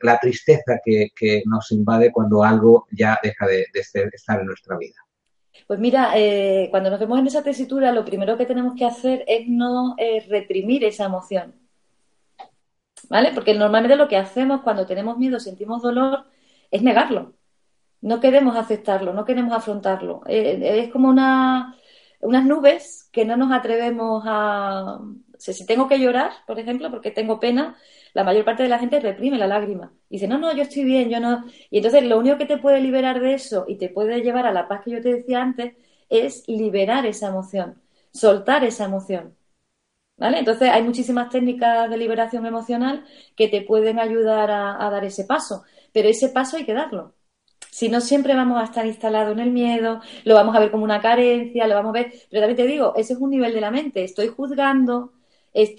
[0.00, 4.96] la tristeza que, nos invade cuando algo ya deja de, estar en nuestra vida?
[5.68, 9.24] Pues mira, eh, cuando nos vemos en esa tesitura, lo primero que tenemos que hacer
[9.28, 11.54] es no eh, reprimir esa emoción.
[13.08, 13.30] ¿Vale?
[13.34, 16.24] Porque normalmente lo que hacemos cuando tenemos miedo, sentimos dolor,
[16.70, 17.37] es negarlo
[18.00, 20.22] no queremos aceptarlo, no queremos afrontarlo.
[20.26, 21.76] Eh, es como una,
[22.20, 25.00] unas nubes que no nos atrevemos a...
[25.38, 27.76] si tengo que llorar, por ejemplo, porque tengo pena,
[28.14, 29.92] la mayor parte de la gente reprime la lágrima.
[30.08, 31.44] dice, no, no, yo estoy bien, yo no.
[31.70, 34.52] Y entonces lo único que te puede liberar de eso y te puede llevar a
[34.52, 35.74] la paz que yo te decía antes
[36.08, 37.80] es liberar esa emoción,
[38.12, 39.36] soltar esa emoción.
[40.16, 40.38] ¿Vale?
[40.40, 43.04] Entonces hay muchísimas técnicas de liberación emocional
[43.36, 47.14] que te pueden ayudar a dar ese paso, pero ese paso hay que darlo.
[47.70, 50.84] Si no, siempre vamos a estar instalados en el miedo, lo vamos a ver como
[50.84, 52.12] una carencia, lo vamos a ver.
[52.30, 54.04] Pero también te digo, ese es un nivel de la mente.
[54.04, 55.12] Estoy juzgando,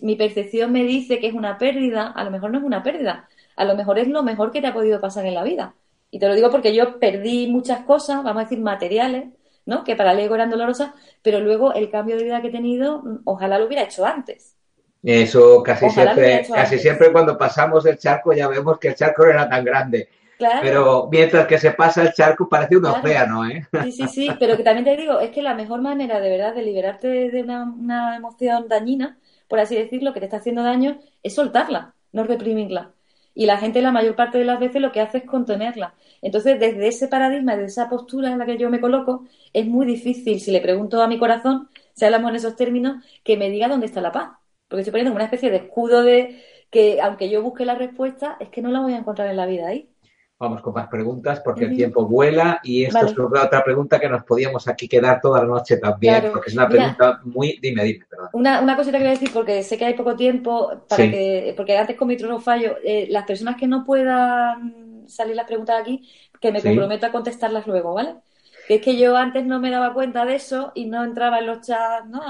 [0.02, 3.28] mi percepción me dice que es una pérdida, a lo mejor no es una pérdida,
[3.56, 5.76] a lo mejor es lo mejor que te ha podido pasar en la vida.
[6.12, 9.30] Y te lo digo porque yo perdí muchas cosas, vamos a decir materiales,
[9.66, 9.84] ¿no?
[9.84, 13.04] Que para el ego eran dolorosas, pero luego el cambio de vida que he tenido,
[13.26, 14.56] ojalá lo hubiera hecho antes.
[15.04, 19.32] Eso casi siempre, casi siempre cuando pasamos el charco ya vemos que el charco no
[19.32, 20.10] era tan grande.
[20.62, 23.68] Pero mientras que se pasa el charco parece un océano, ¿eh?
[23.84, 26.56] Sí, sí, sí, pero que también te digo, es que la mejor manera de verdad
[26.56, 29.18] de liberarte de una, emoción dañina,
[29.48, 32.94] por así decirlo, que te está haciendo daño, es soltarla, no reprimirla.
[33.36, 35.94] Y la gente la mayor parte de las veces lo que hace es contenerla.
[36.22, 39.86] Entonces, desde ese paradigma, desde esa postura en la que yo me coloco, es muy
[39.86, 43.68] difícil, si le pregunto a mi corazón, si hablamos en esos términos, que me diga
[43.68, 44.32] dónde está la paz.
[44.68, 48.50] Porque estoy poniendo una especie de escudo de que, aunque yo busque la respuesta, es
[48.50, 49.89] que no la voy a encontrar en la vida ahí.
[50.42, 54.24] Vamos con más preguntas porque el tiempo vuela y esto es otra pregunta que nos
[54.24, 57.60] podíamos aquí quedar toda la noche también, porque es una pregunta muy...
[57.62, 58.30] Dime, dime, perdón.
[58.32, 61.54] Una, una cosita que voy a decir porque sé que hay poco tiempo, para que,
[61.58, 65.76] porque antes con mi trono fallo, eh, las personas que no puedan salir las preguntas
[65.82, 66.08] aquí,
[66.40, 68.16] que me comprometo a contestarlas luego, ¿vale?
[68.66, 71.48] Que es que yo antes no me daba cuenta de eso y no entraba en
[71.48, 72.22] los chats, ¿no?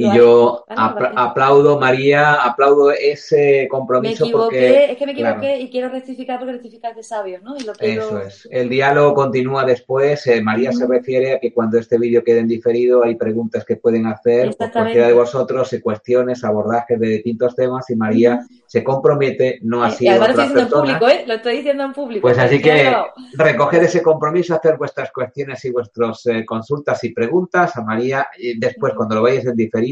[0.00, 4.24] Y yo aplaudo, María, aplaudo ese compromiso.
[4.24, 7.54] Me equivoqué, es que me equivoqué y quiero rectificar porque rectificar de sabios, ¿no?
[7.78, 8.48] Eso es.
[8.50, 10.26] El diálogo continúa después.
[10.26, 13.76] Eh, María se refiere a que cuando este vídeo quede en diferido hay preguntas que
[13.76, 19.58] pueden hacer por cualquiera de vosotros, cuestiones, abordajes de distintos temas y María se compromete,
[19.62, 20.04] no así.
[20.04, 21.24] Y además lo estoy diciendo en público, ¿eh?
[21.26, 22.22] Lo estoy diciendo en público.
[22.22, 22.94] Pues así que
[23.32, 28.58] recoger ese compromiso, hacer vuestras cuestiones y vuestras eh, consultas y preguntas a María y
[28.58, 29.89] después cuando lo vayáis en diferido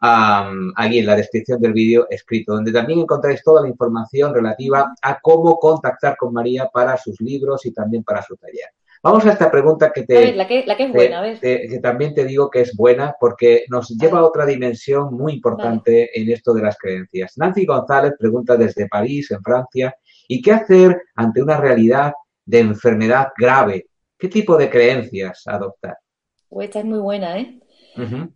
[0.00, 5.18] aquí en la descripción del vídeo escrito, donde también encontráis toda la información relativa a
[5.20, 8.66] cómo contactar con María para sus libros y también para su taller.
[9.02, 10.16] Vamos a esta pregunta que te...
[10.16, 11.38] A ver, la que, la que es buena, a ver.
[11.40, 16.10] que también te digo que es buena porque nos lleva a otra dimensión muy importante
[16.20, 17.34] en esto de las creencias.
[17.36, 19.94] Nancy González pregunta desde París, en Francia,
[20.26, 22.12] ¿y qué hacer ante una realidad
[22.44, 23.86] de enfermedad grave?
[24.18, 25.98] ¿Qué tipo de creencias adoptar?
[26.48, 27.60] Pues esta es muy buena, ¿eh?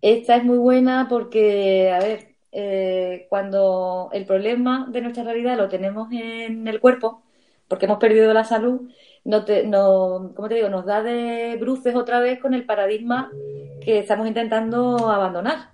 [0.01, 5.69] Esta es muy buena porque, a ver, eh, cuando el problema de nuestra realidad lo
[5.69, 7.23] tenemos en el cuerpo,
[7.69, 8.91] porque hemos perdido la salud,
[9.25, 10.69] no te, no, ¿cómo te digo?
[10.69, 13.39] Nos da de bruces otra vez con el paradigma
[13.81, 15.73] que estamos intentando abandonar.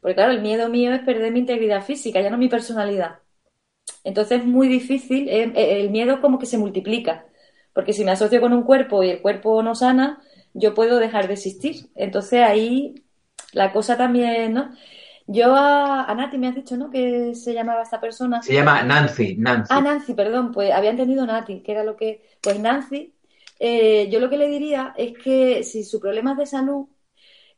[0.00, 3.20] Porque claro, el miedo mío es perder mi integridad física, ya no mi personalidad.
[4.04, 7.26] Entonces es muy difícil, eh, eh, el miedo como que se multiplica.
[7.72, 10.22] Porque si me asocio con un cuerpo y el cuerpo no sana,
[10.54, 11.90] yo puedo dejar de existir.
[11.94, 12.94] Entonces ahí
[13.52, 14.72] la cosa también, ¿no?
[15.26, 16.90] Yo a, Nati me has dicho, ¿no?
[16.90, 18.42] Que se llamaba esta persona.
[18.42, 19.68] Se llama Nancy, Nancy.
[19.74, 22.22] Ah, Nancy, perdón, pues había entendido Nati, que era lo que.
[22.40, 23.14] Pues Nancy,
[23.58, 26.86] eh, yo lo que le diría es que si su problema es de salud,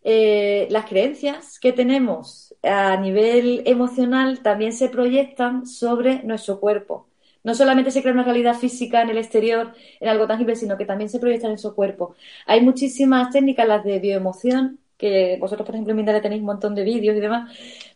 [0.03, 7.09] eh, las creencias que tenemos a nivel emocional también se proyectan sobre nuestro cuerpo.
[7.45, 10.85] No solamente se crea una realidad física en el exterior, en algo tangible, sino que
[10.85, 12.15] también se proyecta en su cuerpo.
[12.47, 16.75] Hay muchísimas técnicas, las de bioemoción, que vosotros, por ejemplo, en Mindale tenéis un montón
[16.75, 17.51] de vídeos y demás,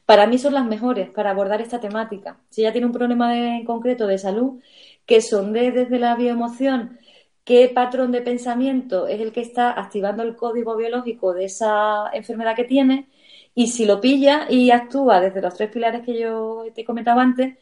[0.07, 2.39] para mí son las mejores para abordar esta temática.
[2.51, 4.61] Si ella tiene un problema en concreto de salud,
[5.07, 6.99] que sonde desde la bioemoción
[7.45, 12.57] qué patrón de pensamiento es el que está activando el código biológico de esa enfermedad
[12.57, 13.09] que tiene,
[13.55, 17.57] y si lo pilla y actúa desde los tres pilares que yo te comentaba antes,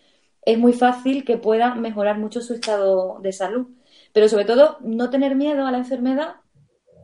[0.45, 3.67] es muy fácil que pueda mejorar mucho su estado de salud.
[4.13, 6.37] Pero sobre todo, no tener miedo a la enfermedad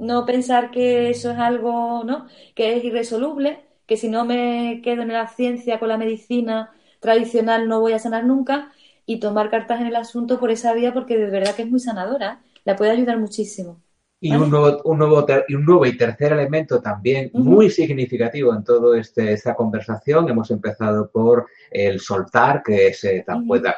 [0.01, 2.27] no pensar que eso es algo, ¿no?
[2.55, 7.69] Que es irresoluble, que si no me quedo en la ciencia con la medicina tradicional
[7.69, 8.73] no voy a sanar nunca
[9.07, 11.81] y tomar cartas en el asunto por esa vía porque de verdad que es muy
[11.81, 13.81] sanadora, la puede ayudar muchísimo.
[14.21, 18.65] Y un, nuevo, un, nuevo y un nuevo y tercer elemento también muy significativo en
[18.65, 20.29] toda este, esta conversación.
[20.29, 23.25] Hemos empezado por el soltar, que se,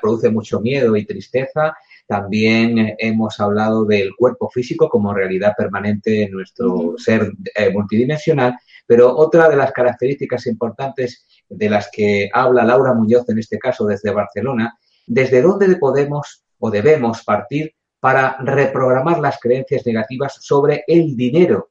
[0.01, 1.77] produce mucho miedo y tristeza.
[2.11, 9.17] También hemos hablado del cuerpo físico como realidad permanente en nuestro ser eh, multidimensional, pero
[9.17, 14.11] otra de las características importantes de las que habla Laura Muñoz, en este caso desde
[14.11, 21.71] Barcelona, desde dónde podemos o debemos partir para reprogramar las creencias negativas sobre el dinero.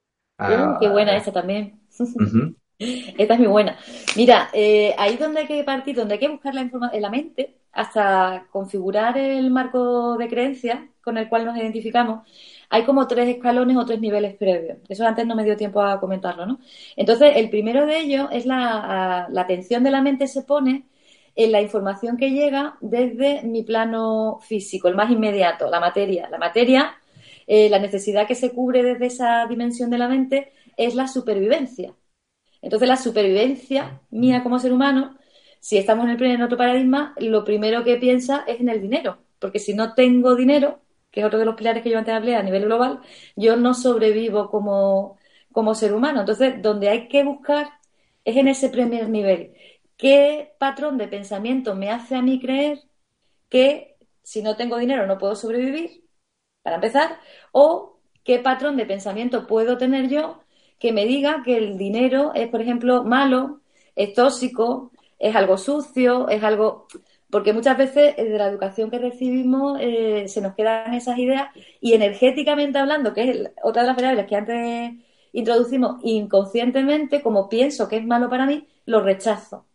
[0.80, 1.82] qué buena esa también.
[2.80, 3.78] Esta es muy buena.
[4.16, 7.10] Mira, eh, ahí donde hay que partir, donde hay que buscar la información en la
[7.10, 12.26] mente, hasta configurar el marco de creencias con el cual nos identificamos,
[12.70, 14.78] hay como tres escalones o tres niveles previos.
[14.88, 16.60] Eso antes no me dio tiempo a comentarlo, ¿no?
[16.96, 20.86] Entonces, el primero de ellos es la, la atención de la mente se pone
[21.36, 26.30] en la información que llega desde mi plano físico, el más inmediato, la materia.
[26.30, 26.94] La materia,
[27.46, 31.94] eh, la necesidad que se cubre desde esa dimensión de la mente es la supervivencia.
[32.62, 35.18] Entonces, la supervivencia mía como ser humano,
[35.60, 39.20] si estamos en el primer otro paradigma, lo primero que piensa es en el dinero.
[39.40, 40.82] Porque si no tengo dinero,
[41.12, 43.00] que es otro de los pilares que yo antes hablé a nivel global,
[43.36, 45.18] yo no sobrevivo como,
[45.52, 46.22] como ser humano.
[46.22, 47.70] Entonces, donde hay que buscar
[48.26, 49.54] es en ese primer nivel.
[49.98, 52.80] ¿Qué patrón de pensamiento me hace a mí creer
[53.50, 56.06] que si no tengo dinero no puedo sobrevivir?
[56.64, 57.20] Para empezar.
[57.52, 60.42] O qué patrón de pensamiento puedo tener yo
[60.80, 63.62] que me diga que el dinero es, por ejemplo, malo,
[63.96, 66.88] es tóxico, es algo sucio, es algo...
[67.30, 71.50] Porque muchas veces eh, de la educación que recibimos eh, se nos quedan esas ideas
[71.82, 74.94] y energéticamente hablando, que es otra de las variables que antes
[75.32, 79.68] introducimos inconscientemente, como pienso que es malo para mí, lo rechazo.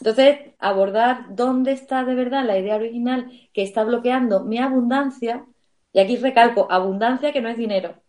[0.00, 5.46] Entonces, abordar dónde está de verdad la idea original que está bloqueando mi abundancia,
[5.92, 8.02] y aquí recalco, abundancia que no es dinero,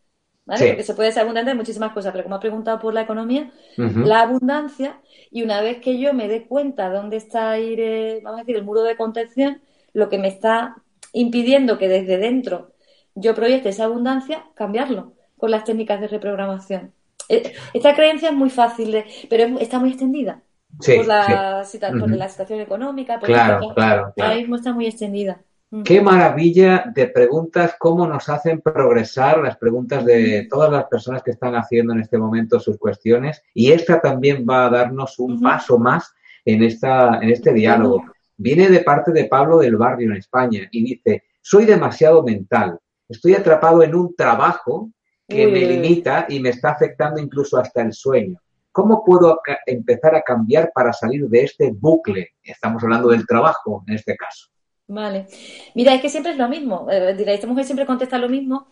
[0.47, 3.51] porque se puede ser abundante de muchísimas cosas, pero como ha preguntado por la economía,
[3.75, 7.75] la abundancia, y una vez que yo me dé cuenta dónde está ahí,
[8.23, 9.61] vamos a decir, el muro de contención,
[9.93, 10.77] lo que me está
[11.11, 12.71] impidiendo que desde dentro
[13.15, 16.93] yo proyecte esa abundancia, cambiarlo con las técnicas de reprogramación.
[17.29, 20.41] Eh, esta creencia es muy fácil, de, pero está muy extendida.
[20.77, 21.65] por, la,
[22.07, 25.41] la situación económica, por claro, claro, ahora mismo está muy extendida.
[25.83, 31.31] Qué maravilla de preguntas, cómo nos hacen progresar las preguntas de todas las personas que
[31.31, 33.43] están haciendo en este momento sus cuestiones.
[33.53, 36.13] Y esta también va a darnos un paso más
[36.45, 38.05] en, esta, en este diálogo.
[38.37, 43.33] Viene de parte de Pablo del Barrio en España y dice, soy demasiado mental, estoy
[43.33, 44.89] atrapado en un trabajo
[45.27, 48.39] que me limita y me está afectando incluso hasta el sueño.
[48.71, 52.35] ¿Cómo puedo empezar a cambiar para salir de este bucle?
[52.41, 54.47] Estamos hablando del trabajo en este caso.
[54.89, 55.27] Vale.
[55.75, 56.87] Mira, es que siempre es lo mismo.
[56.89, 58.67] Eh, esta mujer siempre contesta lo mismo,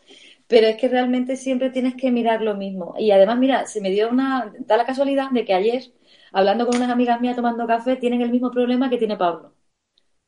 [0.47, 2.95] pero es que realmente siempre tienes que mirar lo mismo.
[2.97, 5.84] Y además, mira, se me dio una, da la casualidad de que ayer,
[6.32, 9.55] hablando con unas amigas mías tomando café, tienen el mismo problema que tiene Pablo.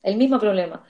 [0.03, 0.83] El mismo problema.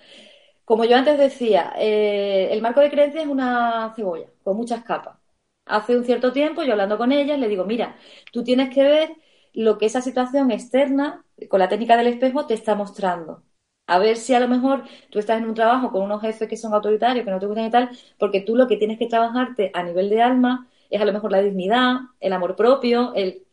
[0.65, 5.17] Como yo antes decía, eh, el marco de creencia es una cebolla con muchas capas.
[5.65, 7.97] Hace un cierto tiempo, yo hablando con ellas, le digo, mira,
[8.33, 9.11] tú tienes que ver
[9.53, 13.43] lo que esa situación externa, con la técnica del espejo, te está mostrando.
[13.87, 16.57] A ver si a lo mejor tú estás en un trabajo con unos jefes que
[16.57, 19.71] son autoritarios, que no te gustan y tal, porque tú lo que tienes que trabajarte
[19.73, 23.43] a nivel de alma es a lo mejor la dignidad, el amor propio, el...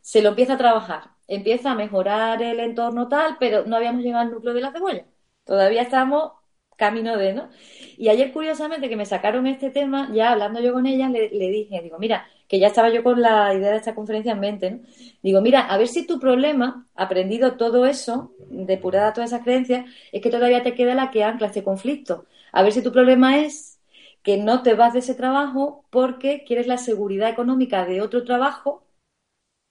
[0.00, 4.24] se lo empieza a trabajar, empieza a mejorar el entorno tal, pero no habíamos llegado
[4.24, 5.06] al núcleo de la cebolla.
[5.44, 6.32] Todavía estamos
[6.76, 7.50] camino de, ¿no?
[7.96, 11.48] Y ayer, curiosamente, que me sacaron este tema, ya hablando yo con ella, le, le
[11.50, 14.70] dije, digo, mira, que ya estaba yo con la idea de esta conferencia en mente,
[14.70, 14.80] ¿no?
[15.22, 20.22] Digo, mira, a ver si tu problema, aprendido todo eso, depurada todas esas creencias, es
[20.22, 22.26] que todavía te queda la que ancla este conflicto.
[22.52, 23.80] A ver si tu problema es
[24.22, 28.84] que no te vas de ese trabajo porque quieres la seguridad económica de otro trabajo,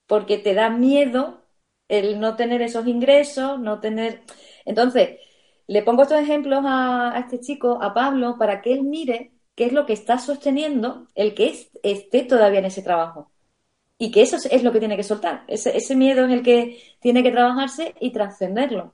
[0.07, 1.43] porque te da miedo
[1.87, 4.23] el no tener esos ingresos, no tener...
[4.65, 5.19] Entonces,
[5.67, 9.65] le pongo estos ejemplos a, a este chico, a Pablo, para que él mire qué
[9.65, 13.31] es lo que está sosteniendo el que esté todavía en ese trabajo.
[13.97, 15.45] Y que eso es lo que tiene que soltar.
[15.47, 18.93] Ese, miedo es el que tiene que trabajarse y trascenderlo.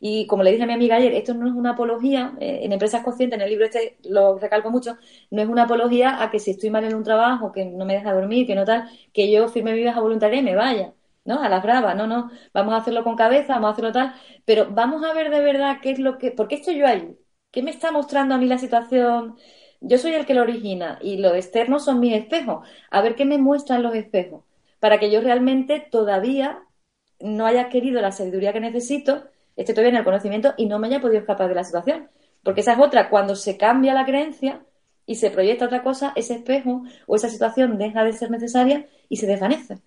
[0.00, 2.72] Y como le dije a mi amiga ayer, esto no es una apología, eh, en
[2.72, 4.98] Empresas Conscientes, en el libro este lo recalco mucho,
[5.30, 7.94] no es una apología a que si estoy mal en un trabajo, que no me
[7.94, 10.94] deja dormir, que no tal, que yo firme mi baja voluntaria y me vaya,
[11.24, 11.40] ¿no?
[11.42, 14.68] A las bravas, no, no, vamos a hacerlo con cabeza, vamos a hacerlo tal, pero
[14.70, 17.16] vamos a ver de verdad qué es lo que, ¿por qué estoy yo ahí?
[17.50, 19.36] ¿Qué me está mostrando a mí la situación?
[19.84, 22.66] Yo soy el que lo origina y los externos son mis espejos.
[22.90, 24.44] A ver qué me muestran los espejos.
[24.78, 26.62] Para que yo realmente todavía
[27.20, 29.24] no haya querido la sabiduría que necesito,
[29.56, 32.08] esté todavía en el conocimiento y no me haya podido escapar de la situación.
[32.44, 34.64] Porque esa es otra, cuando se cambia la creencia
[35.04, 39.16] y se proyecta otra cosa, ese espejo o esa situación deja de ser necesaria y
[39.16, 39.78] se desvanece.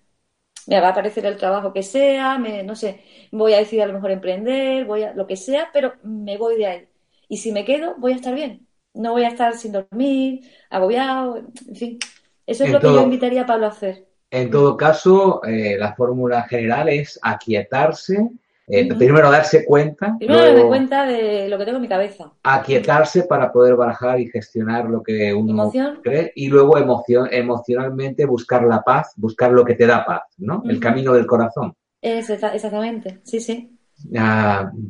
[0.66, 3.86] Me va a aparecer el trabajo que sea, me, no sé, voy a decidir a
[3.86, 6.88] lo mejor emprender, voy a lo que sea, pero me voy de ahí.
[7.28, 8.65] Y si me quedo, voy a estar bien
[8.96, 10.40] no voy a estar sin dormir,
[10.70, 11.98] agobiado, en fin.
[12.46, 14.06] Eso es lo que yo invitaría a Pablo a hacer.
[14.30, 18.30] En todo caso, eh, la fórmula general es aquietarse,
[18.68, 20.16] eh, primero darse cuenta.
[20.18, 22.32] Primero darme cuenta de lo que tengo en mi cabeza.
[22.42, 25.72] Aquietarse para poder barajar y gestionar lo que uno
[26.02, 30.62] cree y luego emoción, emocionalmente buscar la paz, buscar lo que te da paz, ¿no?
[30.68, 31.74] El camino del corazón.
[32.00, 33.75] exactamente, sí, sí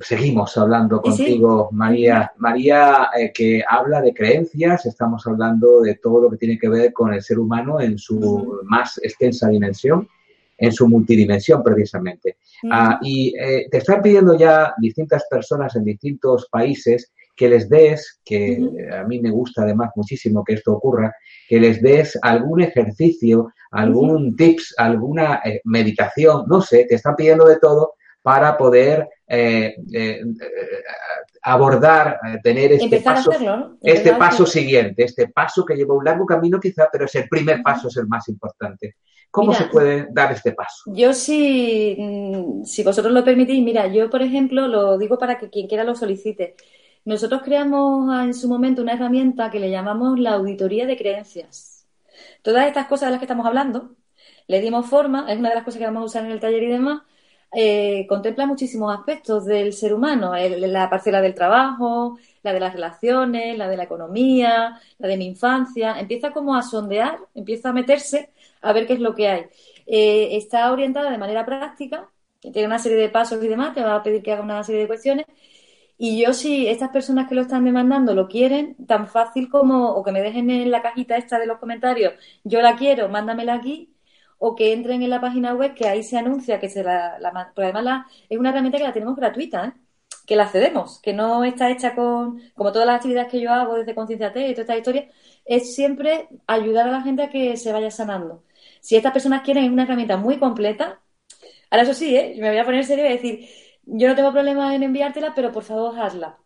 [0.01, 2.33] seguimos hablando contigo, María.
[2.39, 6.93] María, eh, que habla de creencias, estamos hablando de todo lo que tiene que ver
[6.93, 10.09] con el ser humano en su más extensa dimensión,
[10.59, 12.39] en su multidimensión precisamente.
[12.71, 18.21] Ah, y eh, te están pidiendo ya distintas personas en distintos países que les des,
[18.25, 18.59] que
[18.93, 21.15] a mí me gusta además muchísimo que esto ocurra,
[21.49, 27.45] que les des algún ejercicio, algún tips, alguna eh, meditación, no sé, te están pidiendo
[27.45, 27.93] de todo
[28.27, 30.21] para poder eh, eh,
[31.43, 33.31] abordar, eh, tener este paso,
[33.81, 37.63] este paso siguiente, este paso que lleva un largo camino quizá, pero es el primer
[37.63, 38.97] paso, es el más importante.
[39.31, 40.91] ¿Cómo se puede dar este paso?
[40.93, 45.49] Yo si, mm, si vosotros lo permitís, mira, yo por ejemplo lo digo para que
[45.49, 46.57] quien quiera lo solicite.
[47.05, 51.87] Nosotros creamos en su momento una herramienta que le llamamos la auditoría de creencias.
[52.43, 53.95] Todas estas cosas de las que estamos hablando,
[54.49, 56.65] le dimos forma, es una de las cosas que vamos a usar en el taller
[56.65, 57.03] y demás,
[57.53, 63.57] eh, contempla muchísimos aspectos del ser humano, la parcela del trabajo, la de las relaciones,
[63.57, 68.31] la de la economía, la de mi infancia, empieza como a sondear, empieza a meterse
[68.63, 69.47] a ver qué es lo que hay.
[69.87, 72.09] Eh, está orientada de manera práctica,
[72.41, 74.83] tiene una serie de pasos y demás, te va a pedir que haga una serie
[74.83, 75.27] de cuestiones.
[75.99, 80.03] Y yo, si estas personas que lo están demandando lo quieren, tan fácil como, o
[80.05, 83.96] que me dejen en la cajita esta de los comentarios, yo la quiero, mándamela aquí,
[84.39, 87.53] o que entren en la página web que ahí se anuncia que se la, la
[87.55, 89.73] porque además es una herramienta que la tenemos gratuita, ¿eh?
[90.27, 93.77] que la cedemos, que no está hecha con, como todas las actividades que yo hago
[93.77, 95.09] desde Conciencia y toda esta historia,
[95.45, 98.45] es siempre ayudar a la gente a que se vaya sanando.
[98.81, 101.01] Si estas personas quieren una herramienta muy completa,
[101.71, 102.37] ahora eso sí, ¿eh?
[102.41, 103.49] me voy a poner serio y decir,
[103.85, 106.39] yo no tengo problema en enviártela, pero por favor hazla.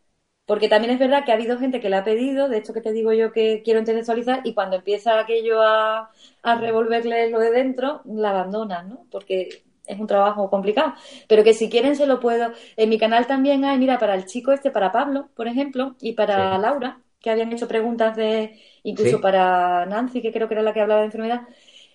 [0.50, 2.80] Porque también es verdad que ha habido gente que la ha pedido, de hecho que
[2.80, 6.10] te digo yo que quiero intelectualizar, y cuando empieza aquello a,
[6.42, 9.06] a revolverle lo de dentro, la abandonan, ¿no?
[9.12, 10.94] Porque es un trabajo complicado.
[11.28, 12.50] Pero que si quieren se lo puedo.
[12.76, 16.14] En mi canal también hay, mira, para el chico este, para Pablo, por ejemplo, y
[16.14, 20.72] para Laura, que habían hecho preguntas de, incluso para Nancy, que creo que era la
[20.72, 21.42] que hablaba de enfermedad.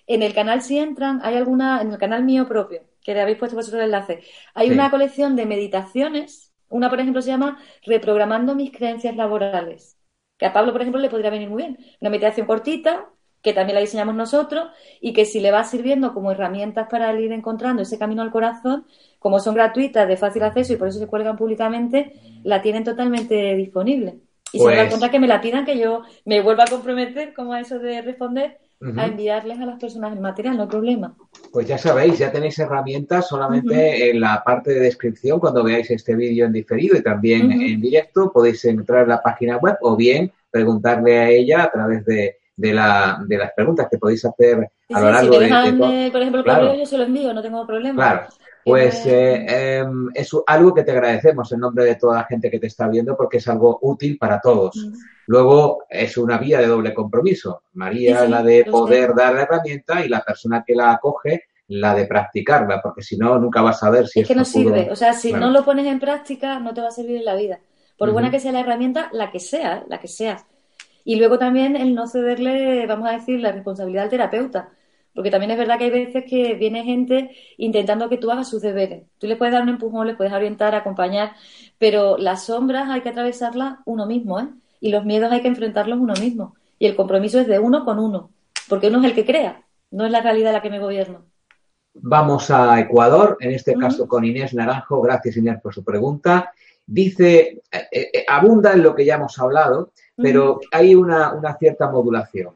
[0.06, 3.36] En el canal si entran, hay alguna, en el canal mío propio, que le habéis
[3.36, 4.22] puesto vosotros el enlace,
[4.54, 9.98] hay una colección de meditaciones una, por ejemplo, se llama Reprogramando mis creencias laborales.
[10.38, 11.78] Que a Pablo, por ejemplo, le podría venir muy bien.
[12.00, 13.08] Una meditación cortita,
[13.42, 14.68] que también la diseñamos nosotros,
[15.00, 18.86] y que si le va sirviendo como herramientas para ir encontrando ese camino al corazón,
[19.18, 22.12] como son gratuitas, de fácil acceso y por eso se cuelgan públicamente,
[22.42, 24.20] la tienen totalmente disponible.
[24.52, 27.52] Y se dan cuenta que me la pidan, que yo me vuelva a comprometer, como
[27.52, 31.14] a eso de responder, a enviarles a las personas el material, no hay problema.
[31.52, 36.14] Pues ya sabéis, ya tenéis herramientas solamente en la parte de descripción cuando veáis este
[36.14, 38.30] vídeo en diferido y también en directo.
[38.32, 42.72] Podéis entrar en la página web o bien preguntarle a ella a través de, de,
[42.72, 46.44] la, de las preguntas que podéis hacer a lo largo de, de, Por ejemplo, el
[46.44, 47.94] correo yo se lo envío, no tengo problema.
[47.94, 48.28] Claro.
[48.66, 52.58] Pues eh, em, es algo que te agradecemos en nombre de toda la gente que
[52.58, 54.88] te está viendo porque es algo útil para todos.
[55.28, 57.62] Luego es una vía de doble compromiso.
[57.74, 62.06] María la de poder dar la herramienta y la persona que la acoge la de
[62.06, 64.88] practicarla, porque si no nunca vas a ver si es que no sirve.
[64.90, 67.36] O sea, si no lo pones en práctica no te va a servir en la
[67.36, 67.60] vida.
[67.96, 70.44] Por buena que sea la herramienta, la que sea, la que sea.
[71.04, 74.70] Y luego también el no cederle, vamos a decir, la responsabilidad al terapeuta
[75.16, 78.60] porque también es verdad que hay veces que viene gente intentando que tú hagas sus
[78.60, 79.04] deberes.
[79.18, 81.32] Tú le puedes dar un empujón, le puedes orientar, acompañar,
[81.78, 84.48] pero las sombras hay que atravesarlas uno mismo, ¿eh?
[84.78, 86.54] Y los miedos hay que enfrentarlos uno mismo.
[86.78, 88.30] Y el compromiso es de uno con uno,
[88.68, 91.24] porque uno es el que crea, no es la realidad la que me gobierno.
[91.94, 95.00] Vamos a Ecuador, en este caso con Inés Naranjo.
[95.00, 96.52] Gracias, Inés, por su pregunta.
[96.84, 101.90] Dice, eh, eh, abunda en lo que ya hemos hablado, pero hay una, una cierta
[101.90, 102.54] modulación.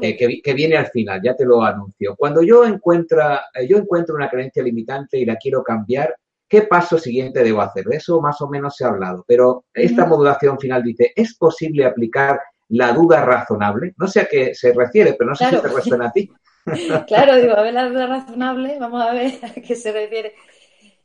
[0.00, 2.14] Eh, que, viene al final, ya te lo anuncio.
[2.16, 6.14] Cuando yo, encuentra, eh, yo encuentro una creencia limitante y la quiero cambiar,
[6.48, 7.84] ¿qué paso siguiente debo hacer?
[7.86, 11.84] De eso más o menos se ha hablado, pero esta modulación final dice, ¿es posible
[11.84, 13.92] aplicar la duda razonable?
[13.96, 16.30] No sé a qué se refiere, pero no sé si te resuena a ti.
[17.08, 20.34] claro, digo, a ver la duda razonable, vamos a ver a qué se refiere.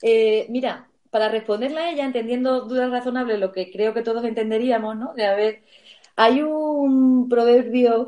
[0.03, 4.95] Eh, mira, para responderla a ella, entendiendo dudas razonables, lo que creo que todos entenderíamos,
[4.95, 5.13] ¿no?
[5.15, 5.63] De haber
[6.18, 8.03] hay un proverbio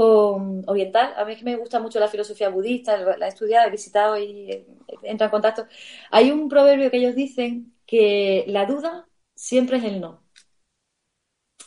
[0.67, 4.51] oriental, a mí me gusta mucho la filosofía budista, la he estudiado, he visitado y
[4.51, 4.67] eh,
[5.03, 5.67] entro en contacto.
[6.11, 10.23] Hay un proverbio que ellos dicen que la duda siempre es el no.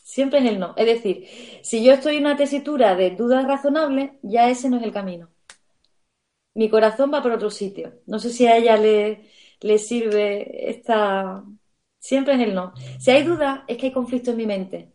[0.05, 0.75] Siempre es el no.
[0.77, 1.27] Es decir,
[1.63, 5.31] si yo estoy en una tesitura de dudas razonables, ya ese no es el camino.
[6.55, 8.01] Mi corazón va por otro sitio.
[8.07, 9.31] No sé si a ella le,
[9.61, 11.45] le sirve esta...
[11.99, 12.75] Siempre es el no.
[12.99, 14.93] Si hay duda, es que hay conflicto en mi mente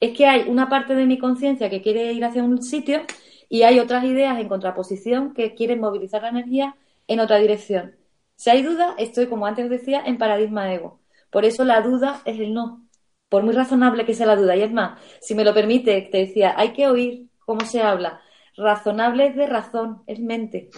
[0.00, 3.02] es que hay una parte de mi conciencia que quiere ir hacia un sitio
[3.48, 6.76] y hay otras ideas en contraposición que quieren movilizar la energía
[7.06, 7.96] en otra dirección.
[8.36, 11.00] Si hay duda, estoy, como antes decía, en paradigma ego.
[11.30, 12.86] Por eso la duda es el no,
[13.28, 14.56] por muy razonable que sea la duda.
[14.56, 18.20] Y es más, si me lo permite, te decía, hay que oír cómo se habla.
[18.56, 20.70] Razonable es de razón, es mente,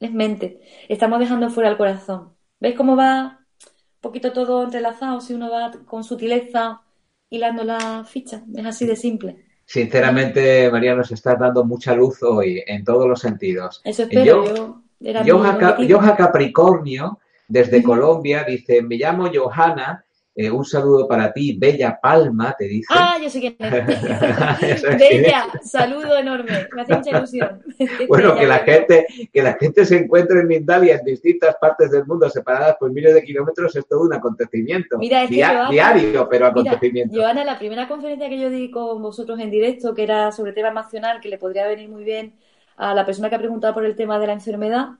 [0.00, 0.60] es mente.
[0.88, 2.34] Estamos dejando fuera el corazón.
[2.60, 5.20] ¿Veis cómo va un poquito todo entrelazado?
[5.20, 6.82] Si uno va con sutileza
[7.30, 8.42] hilando la ficha.
[8.54, 9.36] Es así de simple.
[9.64, 13.82] Sinceramente, María, nos estás dando mucha luz hoy en todos los sentidos.
[13.84, 14.82] Eso espero.
[15.24, 20.04] Yo, Capricornio, desde Colombia, dice, me llamo Johanna
[20.40, 22.86] eh, un saludo para ti, Bella Palma, te dice.
[22.90, 24.82] Ah, yo sé quién es.
[24.82, 27.60] Bella, saludo enorme, me hace mucha ilusión.
[28.08, 32.06] bueno, que la gente, que la gente se encuentre en Mindalia en distintas partes del
[32.06, 34.96] mundo, separadas por miles de kilómetros, es todo un acontecimiento.
[34.98, 37.18] Mira, es diario, pero acontecimiento.
[37.18, 40.68] Joana, la primera conferencia que yo di con vosotros en directo, que era sobre tema
[40.68, 42.34] emocional, que le podría venir muy bien
[42.76, 44.90] a la persona que ha preguntado por el tema de la enfermedad,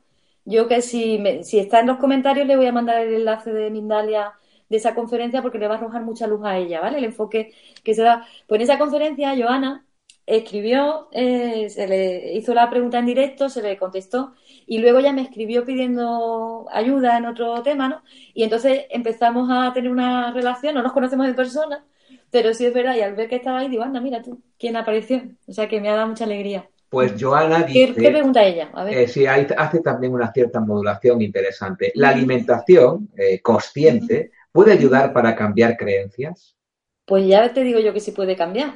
[0.45, 3.70] yo que si, si está en los comentarios le voy a mandar el enlace de
[3.70, 4.32] Mindalia
[4.69, 6.99] de esa conferencia porque le va a arrojar mucha luz a ella, ¿vale?
[6.99, 7.53] El enfoque
[7.83, 8.27] que se da.
[8.47, 9.85] Pues en esa conferencia, Joana
[10.29, 14.35] escribió, eh, se le hizo la pregunta en directo, se le contestó
[14.66, 18.03] y luego ya me escribió pidiendo ayuda en otro tema, ¿no?
[18.35, 21.83] Y entonces empezamos a tener una relación, no nos conocemos de persona,
[22.31, 24.77] pero sí es verdad, y al ver que estaba ahí, digo, anda, mira tú, ¿quién
[24.77, 25.23] apareció?
[25.47, 26.69] O sea que me ha dado mucha alegría.
[26.91, 27.95] Pues Joana dice...
[27.95, 28.71] ¿Qué, pregunta ella?
[28.73, 28.97] A ver.
[28.97, 31.93] Eh, sí, hace también una cierta modulación interesante.
[31.95, 36.57] La alimentación eh, consciente ¿Puede ayudar para cambiar creencias?
[37.05, 38.75] Pues ya te digo yo que sí puede cambiar.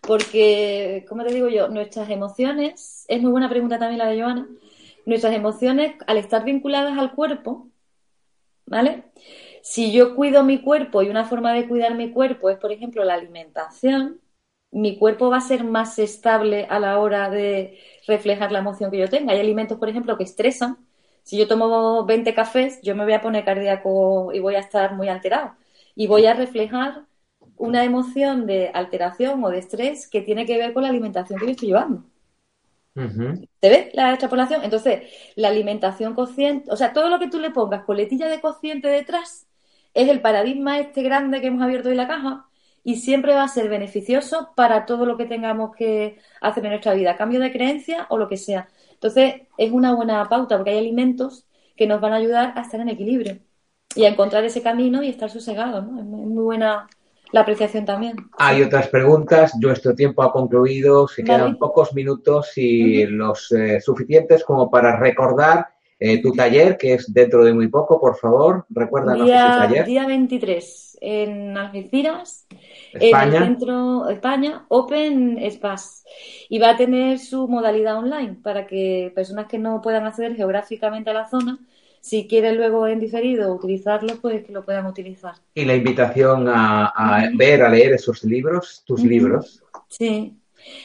[0.00, 4.48] Porque, como te digo yo, nuestras emociones, es muy buena pregunta también la de Joana,
[5.04, 7.68] nuestras emociones, al estar vinculadas al cuerpo,
[8.66, 9.04] ¿vale?
[9.62, 13.04] Si yo cuido mi cuerpo y una forma de cuidar mi cuerpo es, por ejemplo,
[13.04, 14.20] la alimentación,
[14.70, 18.98] mi cuerpo va a ser más estable a la hora de reflejar la emoción que
[18.98, 19.32] yo tenga.
[19.32, 20.78] Hay alimentos, por ejemplo, que estresan,
[21.30, 24.94] si yo tomo 20 cafés, yo me voy a poner cardíaco y voy a estar
[24.96, 25.54] muy alterado.
[25.94, 27.06] Y voy a reflejar
[27.56, 31.46] una emoción de alteración o de estrés que tiene que ver con la alimentación que
[31.46, 32.04] yo estoy llevando.
[33.60, 34.64] ¿Te ves la extrapolación?
[34.64, 35.02] Entonces,
[35.36, 39.46] la alimentación consciente, o sea, todo lo que tú le pongas coletilla de consciente detrás
[39.94, 42.48] es el paradigma este grande que hemos abierto hoy la caja
[42.82, 46.94] y siempre va a ser beneficioso para todo lo que tengamos que hacer en nuestra
[46.94, 48.68] vida, cambio de creencia o lo que sea.
[49.00, 52.80] Entonces, es una buena pauta porque hay alimentos que nos van a ayudar a estar
[52.80, 53.38] en equilibrio
[53.94, 55.98] y a encontrar ese camino y estar sosegados, ¿no?
[55.98, 56.86] Es muy buena
[57.32, 58.16] la apreciación también.
[58.36, 59.52] Hay otras preguntas.
[59.58, 61.08] Nuestro tiempo ha concluido.
[61.08, 66.94] Se quedan pocos minutos y los eh, suficientes como para recordar eh, tu taller, que
[66.94, 67.98] es dentro de muy poco.
[68.00, 69.86] Por favor, recuérdanos día, ese taller.
[69.86, 72.46] Día 23 en Algeciras,
[72.92, 73.22] España.
[73.22, 76.04] en el centro España, Open Space.
[76.48, 81.10] Y va a tener su modalidad online para que personas que no puedan acceder geográficamente
[81.10, 81.58] a la zona
[82.00, 85.34] si quieren luego en diferido utilizarlo, pues que lo puedan utilizar.
[85.54, 89.62] Y la invitación a, ver, a leer esos libros, tus libros.
[89.88, 90.36] Sí.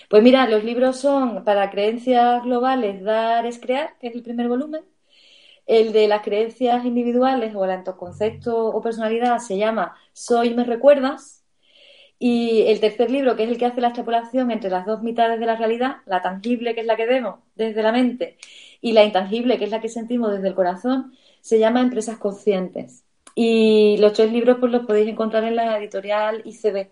[0.09, 4.47] Pues mira, los libros son para creencias globales, Dar es crear, que es el primer
[4.47, 4.83] volumen.
[5.65, 11.34] El de las creencias individuales o el autoconcepto o personalidad se llama Soy me recuerdas.
[12.17, 15.39] Y el tercer libro, que es el que hace la extrapolación entre las dos mitades
[15.39, 18.37] de la realidad, la tangible, que es la que vemos desde la mente,
[18.81, 23.03] y la intangible, que es la que sentimos desde el corazón, se llama Empresas Conscientes.
[23.35, 26.89] Y los tres libros pues los podéis encontrar en la editorial ICB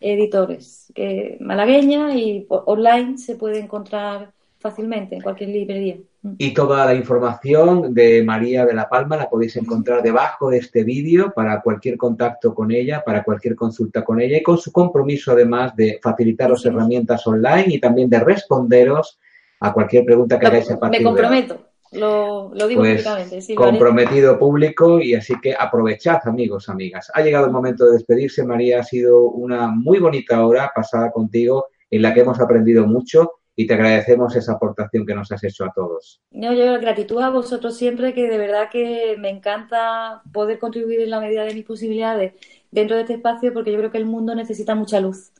[0.00, 5.98] Editores, que malagueña y online se puede encontrar fácilmente en cualquier librería.
[6.38, 10.82] Y toda la información de María de la Palma la podéis encontrar debajo de este
[10.82, 15.32] vídeo para cualquier contacto con ella, para cualquier consulta con ella y con su compromiso
[15.32, 19.18] además de facilitaros herramientas online y también de responderos
[19.60, 21.58] a cualquier pregunta que hagáis a partir Me comprometo.
[21.92, 23.54] Lo, digo pues, públicamente.
[23.54, 27.10] comprometido público y así que aprovechad, amigos, amigas.
[27.14, 28.80] Ha llegado el momento de despedirse, María.
[28.80, 33.66] Ha sido una muy bonita hora pasada contigo en la que hemos aprendido mucho y
[33.66, 36.20] te agradecemos esa aportación que nos has hecho a todos.
[36.30, 41.10] No, yo gratitud a vosotros siempre, que de verdad que me encanta poder contribuir en
[41.10, 42.34] la medida de mis posibilidades
[42.70, 45.32] dentro de este espacio, porque yo creo que el mundo necesita mucha luz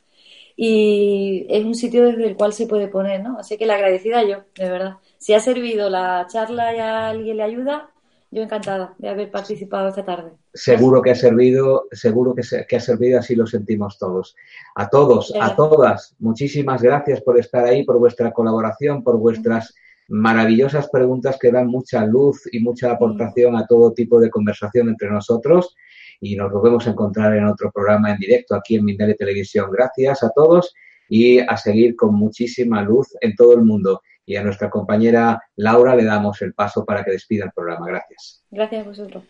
[0.55, 3.37] y es un sitio desde el cual se puede poner, ¿no?
[3.39, 4.97] Así que la agradecida yo, de verdad.
[5.17, 7.89] Si ha servido la charla y a alguien le ayuda,
[8.35, 10.33] yo encantada de haber participado esta tarde.
[10.53, 14.35] Seguro que ha servido, seguro que, que ha servido, así lo sentimos todos.
[14.75, 19.73] A todos, a todas, muchísimas gracias por estar ahí, por vuestra colaboración, por vuestras
[20.09, 25.09] maravillosas preguntas que dan mucha luz y mucha aportación a todo tipo de conversación entre
[25.09, 25.73] nosotros
[26.19, 29.71] y nos volvemos a encontrar en otro programa en directo aquí en Mindalia Televisión.
[29.71, 30.73] Gracias a todos
[31.07, 34.01] y a seguir con muchísima luz en todo el mundo.
[34.25, 37.87] Y a nuestra compañera Laura le damos el paso para que despida el programa.
[37.87, 38.43] Gracias.
[38.49, 39.23] Gracias a vosotros.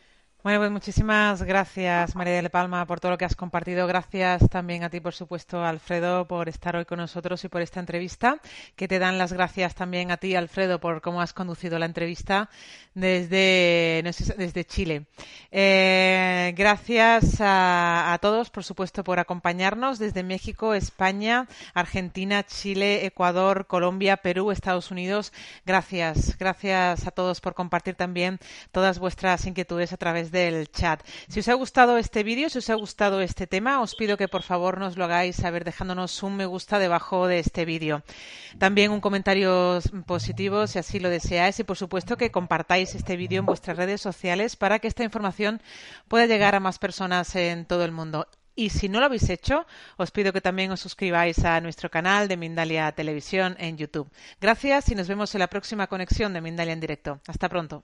[0.45, 3.87] Bueno, pues muchísimas gracias, María de Palma, por todo lo que has compartido.
[3.87, 7.79] Gracias también a ti, por supuesto, Alfredo, por estar hoy con nosotros y por esta
[7.79, 8.37] entrevista.
[8.75, 12.51] Que te dan las gracias también a ti, Alfredo, por cómo has conducido la entrevista
[12.93, 14.03] desde,
[14.37, 15.07] desde Chile.
[15.51, 23.65] Eh, gracias a, a, todos, por supuesto, por acompañarnos desde México, España, Argentina, Chile, Ecuador,
[23.65, 25.33] Colombia, Perú, Estados Unidos.
[25.65, 28.37] Gracias, gracias a todos por compartir también
[28.71, 31.01] todas vuestras inquietudes a través de del chat.
[31.27, 34.27] Si os ha gustado este vídeo, si os ha gustado este tema, os pido que
[34.27, 38.03] por favor nos lo hagáis saber dejándonos un me gusta debajo de este vídeo.
[38.59, 43.39] También un comentario positivo si así lo deseáis y por supuesto que compartáis este vídeo
[43.39, 45.61] en vuestras redes sociales para que esta información
[46.07, 48.27] pueda llegar a más personas en todo el mundo.
[48.57, 49.65] Y si no lo habéis hecho,
[49.97, 54.09] os pido que también os suscribáis a nuestro canal de Mindalia Televisión en YouTube.
[54.39, 57.19] Gracias y nos vemos en la próxima conexión de Mindalia en directo.
[57.27, 57.83] Hasta pronto.